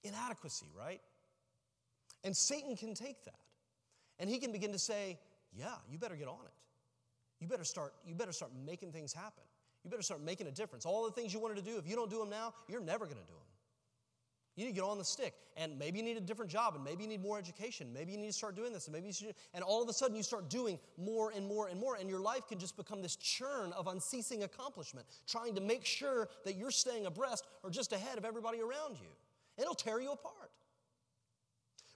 Inadequacy, 0.03 0.67
right? 0.77 1.01
And 2.23 2.35
Satan 2.35 2.75
can 2.75 2.93
take 2.93 3.23
that. 3.25 3.39
And 4.19 4.29
he 4.29 4.39
can 4.39 4.51
begin 4.51 4.71
to 4.73 4.79
say, 4.79 5.17
yeah, 5.53 5.75
you 5.89 5.97
better 5.97 6.15
get 6.15 6.27
on 6.27 6.45
it. 6.45 6.53
You 7.39 7.47
better 7.47 7.63
start, 7.63 7.93
you 8.05 8.15
better 8.15 8.33
start 8.33 8.51
making 8.65 8.91
things 8.91 9.13
happen. 9.13 9.43
You 9.83 9.89
better 9.89 10.03
start 10.03 10.21
making 10.21 10.47
a 10.47 10.51
difference. 10.51 10.85
All 10.85 11.05
the 11.05 11.11
things 11.11 11.33
you 11.33 11.39
wanted 11.39 11.55
to 11.57 11.63
do, 11.63 11.77
if 11.77 11.87
you 11.87 11.95
don't 11.95 12.09
do 12.09 12.19
them 12.19 12.29
now, 12.29 12.53
you're 12.67 12.81
never 12.81 13.05
going 13.05 13.17
to 13.17 13.23
do 13.23 13.33
them. 13.33 13.48
You 14.59 14.65
need 14.65 14.71
to 14.71 14.81
get 14.81 14.83
on 14.83 14.97
the 14.97 15.05
stick. 15.05 15.35
And 15.55 15.79
maybe 15.79 15.99
you 15.99 16.03
need 16.03 16.17
a 16.17 16.21
different 16.21 16.51
job, 16.51 16.75
and 16.75 16.83
maybe 16.83 17.03
you 17.03 17.07
need 17.07 17.21
more 17.21 17.37
education. 17.37 17.93
Maybe 17.93 18.11
you 18.11 18.17
need 18.17 18.27
to 18.27 18.33
start 18.33 18.57
doing 18.57 18.73
this, 18.73 18.87
and 18.87 18.93
maybe 18.93 19.07
you 19.07 19.13
should. 19.13 19.33
And 19.53 19.63
all 19.63 19.81
of 19.81 19.87
a 19.87 19.93
sudden, 19.93 20.17
you 20.17 20.23
start 20.23 20.49
doing 20.49 20.77
more 20.97 21.31
and 21.33 21.47
more 21.47 21.69
and 21.69 21.79
more, 21.79 21.95
and 21.95 22.09
your 22.09 22.19
life 22.19 22.45
can 22.45 22.59
just 22.59 22.75
become 22.75 23.01
this 23.01 23.15
churn 23.15 23.71
of 23.71 23.87
unceasing 23.87 24.43
accomplishment, 24.43 25.07
trying 25.29 25.55
to 25.55 25.61
make 25.61 25.85
sure 25.85 26.27
that 26.43 26.57
you're 26.57 26.71
staying 26.71 27.05
abreast 27.05 27.47
or 27.63 27.69
just 27.69 27.93
ahead 27.93 28.17
of 28.17 28.25
everybody 28.25 28.59
around 28.59 28.97
you. 28.99 29.07
It'll 29.57 29.75
tear 29.75 30.01
you 30.01 30.11
apart. 30.11 30.51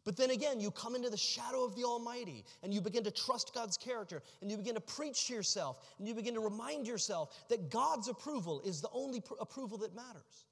But 0.05 0.15
then 0.15 0.29
again, 0.29 0.61
you 0.61 0.71
come 0.71 0.95
into 0.95 1.09
the 1.09 1.17
shadow 1.17 1.65
of 1.65 1.75
the 1.75 1.83
Almighty 1.83 2.45
and 2.61 2.73
you 2.73 2.79
begin 2.79 3.03
to 3.03 3.11
trust 3.11 3.53
God's 3.53 3.75
character 3.75 4.23
and 4.41 4.49
you 4.49 4.55
begin 4.55 4.75
to 4.75 4.81
preach 4.81 5.27
to 5.27 5.33
yourself 5.33 5.79
and 5.99 6.07
you 6.07 6.15
begin 6.15 6.33
to 6.35 6.41
remind 6.41 6.87
yourself 6.87 7.45
that 7.49 7.69
God's 7.69 8.07
approval 8.07 8.61
is 8.65 8.79
the 8.79 8.89
only 8.93 9.19
pr- 9.19 9.35
approval 9.41 9.77
that 9.79 9.93
matters. 9.93 10.45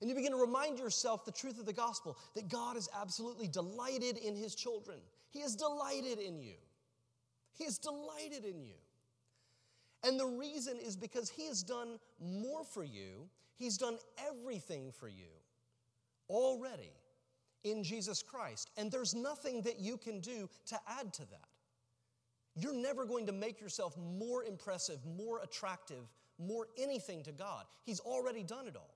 And 0.00 0.10
you 0.10 0.16
begin 0.16 0.32
to 0.32 0.38
remind 0.38 0.78
yourself 0.78 1.24
the 1.24 1.32
truth 1.32 1.58
of 1.58 1.66
the 1.66 1.72
gospel 1.72 2.18
that 2.34 2.48
God 2.48 2.76
is 2.76 2.88
absolutely 3.00 3.48
delighted 3.48 4.18
in 4.18 4.36
his 4.36 4.54
children. 4.54 4.98
He 5.30 5.40
is 5.40 5.56
delighted 5.56 6.18
in 6.18 6.40
you. 6.42 6.56
He 7.54 7.64
is 7.64 7.78
delighted 7.78 8.44
in 8.44 8.60
you. 8.62 8.74
And 10.04 10.20
the 10.20 10.26
reason 10.26 10.76
is 10.78 10.96
because 10.96 11.30
he 11.30 11.46
has 11.46 11.62
done 11.62 11.98
more 12.20 12.62
for 12.64 12.84
you, 12.84 13.28
he's 13.58 13.78
done 13.78 13.96
everything 14.28 14.92
for 14.92 15.08
you 15.08 15.32
already 16.28 16.92
in 17.64 17.82
Jesus 17.82 18.22
Christ. 18.22 18.70
And 18.76 18.90
there's 18.90 19.14
nothing 19.14 19.62
that 19.62 19.80
you 19.80 19.96
can 19.96 20.20
do 20.20 20.48
to 20.66 20.78
add 20.86 21.12
to 21.14 21.22
that. 21.30 21.48
You're 22.54 22.74
never 22.74 23.04
going 23.04 23.26
to 23.26 23.32
make 23.32 23.60
yourself 23.60 23.96
more 23.98 24.44
impressive, 24.44 24.98
more 25.04 25.40
attractive, 25.42 26.08
more 26.38 26.68
anything 26.78 27.22
to 27.24 27.32
God. 27.32 27.64
He's 27.84 28.00
already 28.00 28.42
done 28.42 28.66
it 28.66 28.76
all. 28.76 28.95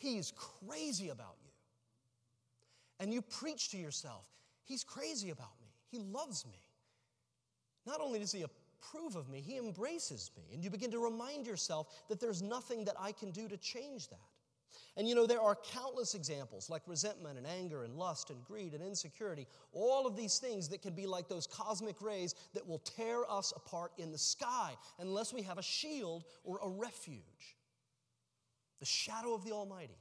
He's 0.00 0.32
crazy 0.34 1.10
about 1.10 1.36
you. 1.44 1.50
And 2.98 3.12
you 3.12 3.20
preach 3.20 3.70
to 3.70 3.76
yourself, 3.76 4.24
He's 4.64 4.82
crazy 4.82 5.30
about 5.30 5.52
me. 5.60 5.68
He 5.90 5.98
loves 5.98 6.46
me. 6.46 6.58
Not 7.86 8.00
only 8.00 8.18
does 8.18 8.32
He 8.32 8.42
approve 8.42 9.14
of 9.14 9.28
me, 9.28 9.40
He 9.40 9.58
embraces 9.58 10.30
me. 10.36 10.44
And 10.54 10.64
you 10.64 10.70
begin 10.70 10.90
to 10.92 10.98
remind 10.98 11.46
yourself 11.46 11.88
that 12.08 12.18
there's 12.18 12.40
nothing 12.40 12.84
that 12.86 12.94
I 12.98 13.12
can 13.12 13.30
do 13.30 13.46
to 13.46 13.58
change 13.58 14.08
that. 14.08 14.18
And 14.96 15.06
you 15.06 15.14
know, 15.14 15.26
there 15.26 15.40
are 15.40 15.56
countless 15.56 16.14
examples 16.14 16.70
like 16.70 16.82
resentment 16.86 17.36
and 17.36 17.46
anger 17.46 17.84
and 17.84 17.94
lust 17.94 18.30
and 18.30 18.42
greed 18.44 18.72
and 18.72 18.82
insecurity, 18.82 19.46
all 19.72 20.06
of 20.06 20.16
these 20.16 20.38
things 20.38 20.68
that 20.68 20.80
can 20.80 20.94
be 20.94 21.06
like 21.06 21.28
those 21.28 21.46
cosmic 21.46 22.00
rays 22.00 22.34
that 22.54 22.66
will 22.66 22.78
tear 22.78 23.30
us 23.30 23.52
apart 23.54 23.92
in 23.98 24.12
the 24.12 24.18
sky 24.18 24.74
unless 24.98 25.34
we 25.34 25.42
have 25.42 25.58
a 25.58 25.62
shield 25.62 26.24
or 26.44 26.58
a 26.62 26.68
refuge 26.68 27.56
the 28.80 28.86
shadow 28.86 29.34
of 29.34 29.44
the 29.44 29.52
Almighty, 29.52 29.98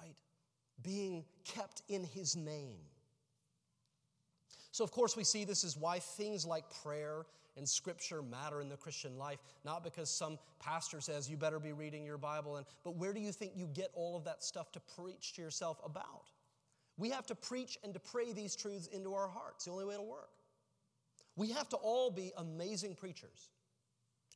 right? 0.00 0.14
Being 0.82 1.24
kept 1.44 1.82
in 1.88 2.04
His 2.04 2.36
name. 2.36 2.78
So, 4.70 4.84
of 4.84 4.90
course, 4.92 5.16
we 5.16 5.24
see 5.24 5.44
this 5.44 5.64
is 5.64 5.76
why 5.76 5.98
things 5.98 6.46
like 6.46 6.64
prayer 6.82 7.26
and 7.56 7.68
scripture 7.68 8.22
matter 8.22 8.60
in 8.60 8.68
the 8.68 8.76
Christian 8.76 9.16
life, 9.16 9.38
not 9.64 9.82
because 9.82 10.10
some 10.10 10.38
pastor 10.60 11.00
says 11.00 11.30
you 11.30 11.36
better 11.36 11.58
be 11.58 11.72
reading 11.72 12.04
your 12.04 12.18
Bible, 12.18 12.56
and, 12.56 12.66
but 12.84 12.96
where 12.96 13.12
do 13.12 13.20
you 13.20 13.32
think 13.32 13.52
you 13.56 13.66
get 13.72 13.88
all 13.94 14.16
of 14.16 14.24
that 14.24 14.44
stuff 14.44 14.70
to 14.72 14.80
preach 14.80 15.32
to 15.34 15.42
yourself 15.42 15.80
about? 15.84 16.30
We 16.98 17.10
have 17.10 17.26
to 17.26 17.34
preach 17.34 17.78
and 17.82 17.92
to 17.94 18.00
pray 18.00 18.32
these 18.32 18.54
truths 18.54 18.86
into 18.88 19.14
our 19.14 19.28
hearts, 19.28 19.64
the 19.64 19.70
only 19.70 19.84
way 19.84 19.94
it'll 19.94 20.06
work. 20.06 20.30
We 21.36 21.50
have 21.52 21.68
to 21.70 21.76
all 21.76 22.10
be 22.10 22.32
amazing 22.36 22.94
preachers. 22.94 23.50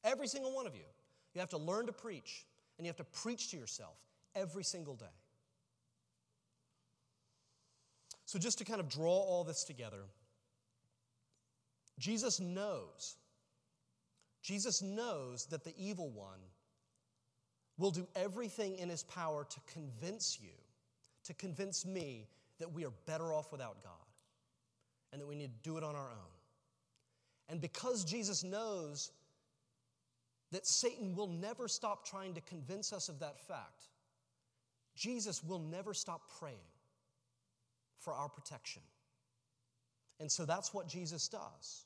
Every 0.05 0.27
single 0.27 0.55
one 0.55 0.67
of 0.67 0.75
you. 0.75 0.89
You 1.35 1.41
have 1.41 1.51
to 1.51 1.59
learn 1.59 1.87
to 1.87 1.93
preach 1.93 2.45
and 2.81 2.87
you 2.87 2.89
have 2.89 2.97
to 2.97 3.05
preach 3.05 3.51
to 3.51 3.59
yourself 3.59 3.99
every 4.35 4.65
single 4.65 4.95
day. 4.95 5.05
So, 8.25 8.39
just 8.39 8.57
to 8.57 8.65
kind 8.65 8.81
of 8.81 8.89
draw 8.89 9.13
all 9.13 9.45
this 9.45 9.65
together, 9.65 10.01
Jesus 11.99 12.41
knows, 12.41 13.17
Jesus 14.43 14.81
knows 14.81 15.45
that 15.51 15.63
the 15.63 15.75
evil 15.77 16.09
one 16.09 16.41
will 17.77 17.91
do 17.91 18.09
everything 18.17 18.77
in 18.77 18.89
his 18.89 19.03
power 19.03 19.47
to 19.51 19.61
convince 19.71 20.39
you, 20.41 20.57
to 21.25 21.35
convince 21.35 21.85
me 21.85 22.29
that 22.61 22.73
we 22.73 22.87
are 22.87 22.93
better 23.05 23.35
off 23.35 23.53
without 23.53 23.85
God 23.85 23.93
and 25.13 25.21
that 25.21 25.27
we 25.27 25.35
need 25.35 25.51
to 25.51 25.69
do 25.69 25.77
it 25.77 25.85
on 25.85 25.95
our 25.95 26.09
own. 26.09 26.33
And 27.51 27.61
because 27.61 28.07
Jesus 28.07 28.43
knows 28.43 29.13
that 30.53 30.67
Satan 30.67 31.15
will 31.15 31.29
never 31.29 31.69
stop 31.69 32.07
trying 32.07 32.35
to 32.35 32.41
convince 32.41 32.93
us 32.93 33.09
of 33.09 33.21
that 33.21 33.39
fact. 33.41 33.85
Jesus 34.97 35.43
will 35.43 35.61
never 35.61 35.95
stop 35.95 36.23
praying 36.39 36.57
for 37.99 38.13
our 38.13 38.29
protection. 38.29 38.83
And 40.19 40.31
so 40.31 40.45
that's 40.45 40.75
what 40.75 40.89
Jesus 40.89 41.29
does. 41.29 41.85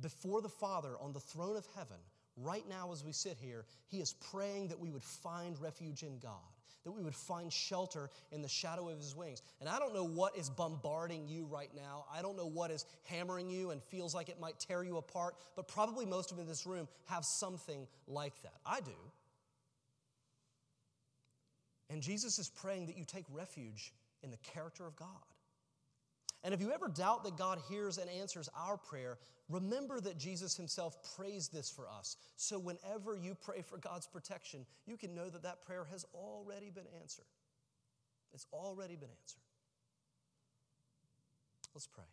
Before 0.00 0.40
the 0.40 0.48
Father 0.48 0.96
on 1.00 1.12
the 1.12 1.20
throne 1.20 1.56
of 1.56 1.66
heaven, 1.74 1.96
right 2.36 2.68
now 2.68 2.92
as 2.92 3.04
we 3.04 3.12
sit 3.12 3.38
here, 3.40 3.64
he 3.86 3.98
is 3.98 4.12
praying 4.12 4.68
that 4.68 4.78
we 4.78 4.90
would 4.90 5.04
find 5.04 5.60
refuge 5.60 6.02
in 6.02 6.18
God 6.18 6.53
that 6.84 6.92
we 6.92 7.02
would 7.02 7.14
find 7.14 7.52
shelter 7.52 8.10
in 8.30 8.42
the 8.42 8.48
shadow 8.48 8.88
of 8.88 8.98
his 8.98 9.16
wings. 9.16 9.42
And 9.60 9.68
I 9.68 9.78
don't 9.78 9.94
know 9.94 10.04
what 10.04 10.36
is 10.36 10.50
bombarding 10.50 11.26
you 11.28 11.46
right 11.46 11.70
now. 11.74 12.04
I 12.12 12.22
don't 12.22 12.36
know 12.36 12.46
what 12.46 12.70
is 12.70 12.84
hammering 13.04 13.50
you 13.50 13.70
and 13.70 13.82
feels 13.82 14.14
like 14.14 14.28
it 14.28 14.40
might 14.40 14.58
tear 14.58 14.84
you 14.84 14.98
apart, 14.98 15.34
but 15.56 15.66
probably 15.66 16.06
most 16.06 16.30
of 16.30 16.38
in 16.38 16.46
this 16.46 16.66
room 16.66 16.88
have 17.06 17.24
something 17.24 17.86
like 18.06 18.40
that. 18.42 18.54
I 18.66 18.80
do. 18.80 18.92
And 21.90 22.02
Jesus 22.02 22.38
is 22.38 22.48
praying 22.48 22.86
that 22.86 22.96
you 22.96 23.04
take 23.04 23.24
refuge 23.32 23.92
in 24.22 24.30
the 24.30 24.38
character 24.38 24.86
of 24.86 24.96
God. 24.96 25.08
And 26.44 26.52
if 26.52 26.60
you 26.60 26.70
ever 26.72 26.88
doubt 26.88 27.24
that 27.24 27.38
God 27.38 27.58
hears 27.70 27.96
and 27.96 28.08
answers 28.10 28.50
our 28.54 28.76
prayer, 28.76 29.16
remember 29.48 29.98
that 30.00 30.18
Jesus 30.18 30.56
himself 30.56 30.96
prays 31.16 31.48
this 31.48 31.70
for 31.70 31.88
us. 31.88 32.16
So 32.36 32.58
whenever 32.58 33.16
you 33.16 33.34
pray 33.34 33.62
for 33.62 33.78
God's 33.78 34.06
protection, 34.06 34.66
you 34.86 34.98
can 34.98 35.14
know 35.14 35.30
that 35.30 35.42
that 35.42 35.64
prayer 35.64 35.86
has 35.90 36.04
already 36.14 36.68
been 36.68 36.84
answered. 37.00 37.24
It's 38.34 38.46
already 38.52 38.96
been 38.96 39.08
answered. 39.08 39.40
Let's 41.74 41.86
pray. 41.86 42.04